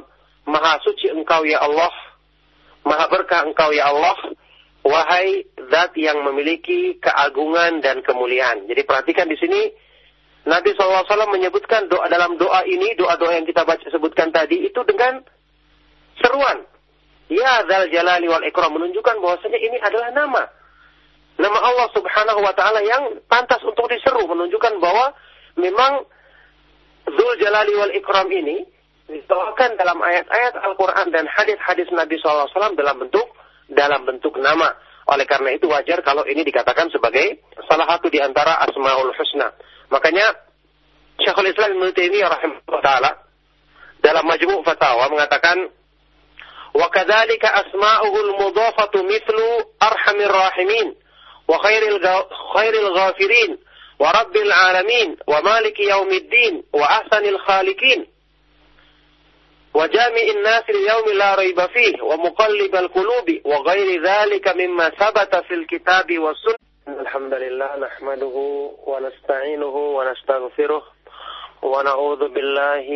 Maha 0.48 0.80
suci 0.80 1.12
engkau 1.12 1.44
ya 1.44 1.60
Allah. 1.60 1.92
Maha 2.88 3.04
berkah 3.12 3.44
engkau 3.44 3.70
ya 3.70 3.92
Allah. 3.92 4.16
Wahai 4.80 5.44
zat 5.68 5.92
yang 6.00 6.24
memiliki 6.24 6.96
keagungan 6.96 7.84
dan 7.84 8.00
kemuliaan. 8.00 8.64
Jadi 8.64 8.88
perhatikan 8.88 9.28
di 9.28 9.36
sini 9.36 9.68
Nabi 10.46 10.70
SAW 10.76 11.06
menyebutkan 11.34 11.90
doa 11.90 12.06
dalam 12.06 12.38
doa 12.38 12.62
ini, 12.68 12.94
doa-doa 12.94 13.34
yang 13.34 13.46
kita 13.48 13.66
baca 13.66 13.84
sebutkan 13.90 14.30
tadi 14.30 14.64
itu 14.64 14.80
dengan 14.86 15.20
seruan. 16.22 16.62
Ya 17.28 17.64
Zal 17.68 17.92
Jalali 17.92 18.26
wal 18.30 18.44
Ikram 18.46 18.72
menunjukkan 18.72 19.20
bahwasanya 19.20 19.58
ini 19.60 19.76
adalah 19.82 20.08
nama. 20.16 20.42
Nama 21.38 21.58
Allah 21.60 21.88
Subhanahu 21.94 22.40
wa 22.42 22.54
taala 22.56 22.80
yang 22.82 23.22
pantas 23.30 23.62
untuk 23.62 23.86
diseru 23.92 24.26
menunjukkan 24.26 24.80
bahwa 24.80 25.12
memang 25.60 26.08
Zul 27.08 27.32
Jalali 27.38 27.72
wal 27.76 27.94
Ikram 27.94 28.28
ini 28.32 28.64
dibawakan 29.08 29.76
dalam 29.80 30.00
ayat-ayat 30.00 30.54
Al-Qur'an 30.60 31.08
dan 31.12 31.24
hadis-hadis 31.28 31.88
Nabi 31.92 32.20
SAW 32.20 32.76
dalam 32.76 33.00
bentuk 33.00 33.24
dalam 33.68 34.04
bentuk 34.08 34.36
nama. 34.40 34.72
Oleh 35.08 35.24
karena 35.24 35.56
itu 35.56 35.64
wajar 35.72 36.04
kalau 36.04 36.28
ini 36.28 36.44
dikatakan 36.44 36.92
sebagai 36.92 37.40
salah 37.64 37.88
satu 37.96 38.12
di 38.12 38.20
antara 38.20 38.60
Asmaul 38.60 39.16
Husna. 39.16 39.48
Makanya 39.88 40.36
Syekhul 41.18 41.48
Islam 41.48 41.80
Ibnu 41.80 41.90
Taimiyah 41.96 42.28
rahimahullah 42.28 42.82
taala 42.84 43.10
dalam 44.04 44.24
majmu' 44.28 44.62
fatawa 44.62 45.08
mengatakan 45.10 45.72
wa 46.76 46.86
kadzalika 46.92 47.50
asma'ul 47.64 48.36
mudhafatu 48.38 49.02
mithlu 49.02 49.48
arhamir 49.80 50.30
rahimin 50.30 50.94
wa 51.48 51.56
khairil 51.58 51.98
khairil 52.54 52.88
ghafirin 52.94 53.50
wa 53.98 54.12
rabbil 54.14 54.52
alamin 54.52 55.16
wa 55.26 55.42
maliki 55.42 55.90
yaumiddin 55.90 56.62
wa 56.70 56.86
ahsanil 57.02 57.40
khaliqin 57.42 58.06
وجامع 59.78 60.22
الناس 60.36 60.64
اليوم 60.70 61.18
لا 61.18 61.34
ريب 61.34 61.60
فيه 61.66 62.02
ومقلب 62.02 62.76
القلوب 62.76 63.40
وغير 63.44 64.02
ذلك 64.02 64.48
مما 64.48 64.88
ثبت 64.88 65.36
في 65.36 65.54
الكتاب 65.54 66.18
والسنة. 66.18 67.00
الحمد 67.00 67.34
لله 67.34 67.76
نحمده 67.76 68.36
ونستعينه 68.86 69.76
ونستغفره 69.76 70.82
ونعوذ 71.62 72.28
بالله 72.28 72.86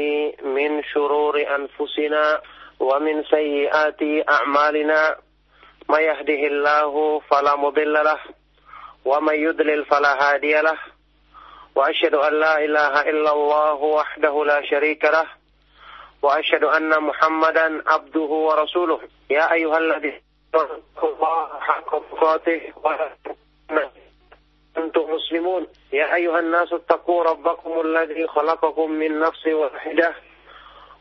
من 0.42 0.82
شرور 0.84 1.34
أنفسنا 1.54 2.40
ومن 2.80 3.24
سيئات 3.24 4.02
أعمالنا. 4.28 5.16
ما 5.88 5.98
يهده 6.00 6.46
الله 6.52 7.20
فلا 7.20 7.56
مضل 7.56 7.92
له 7.92 8.18
ومن 9.04 9.34
يضلل 9.34 9.84
فلا 9.84 10.12
هادي 10.22 10.60
له. 10.60 10.78
وأشهد 11.74 12.14
أن 12.14 12.40
لا 12.40 12.64
إله 12.64 13.00
إلا 13.00 13.32
الله 13.32 13.74
وحده 13.74 14.44
لا 14.44 14.62
شريك 14.70 15.04
له. 15.04 15.41
وأشهد 16.22 16.64
أن 16.64 17.02
محمدا 17.02 17.82
عبده 17.86 18.20
ورسوله. 18.20 19.00
يا 19.30 19.52
أيها 19.52 19.78
الذين 19.78 20.20
الله 21.02 21.60
حق 21.60 21.90
تقاته 22.10 22.72
أنتم 24.76 25.14
مسلمون. 25.14 25.66
يا 25.92 26.14
أيها 26.14 26.38
الناس 26.38 26.72
اتقوا 26.72 27.24
ربكم 27.24 27.80
الذي 27.80 28.26
خلقكم 28.26 28.90
من 28.90 29.20
نفس 29.20 29.46
واحدة 29.46 30.14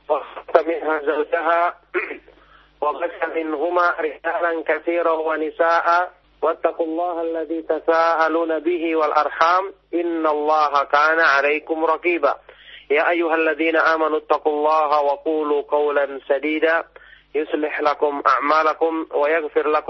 وخلق 0.09 0.67
منها 0.67 0.99
زوجها 0.99 1.80
وبث 2.82 3.24
منهما 3.36 3.95
رجالا 3.99 4.63
كثيرا 4.67 5.11
ونساء. 5.11 6.11
واتقوا 6.41 6.86
الله 6.86 7.22
الذي 7.22 7.61
تساءلون 7.61 8.59
به 8.59 8.95
والأرحام. 8.95 9.74
إن 9.93 10.28
الله 10.28 10.84
كان 10.84 11.19
عليكم 11.19 11.86
رقيبا. 11.86 12.36
يا 12.91 13.09
أيها 13.09 13.35
الذين 13.35 13.75
آمنوا 13.77 14.17
اتقوا 14.17 14.53
الله 14.53 15.01
وقولوا 15.01 15.61
قولا 15.61 16.19
سديدا 16.27 16.83
يصلح 17.35 17.81
لكم 17.81 18.21
أعمالكم 18.27 19.05
ويغفر 19.13 19.67
لكم 19.69 19.89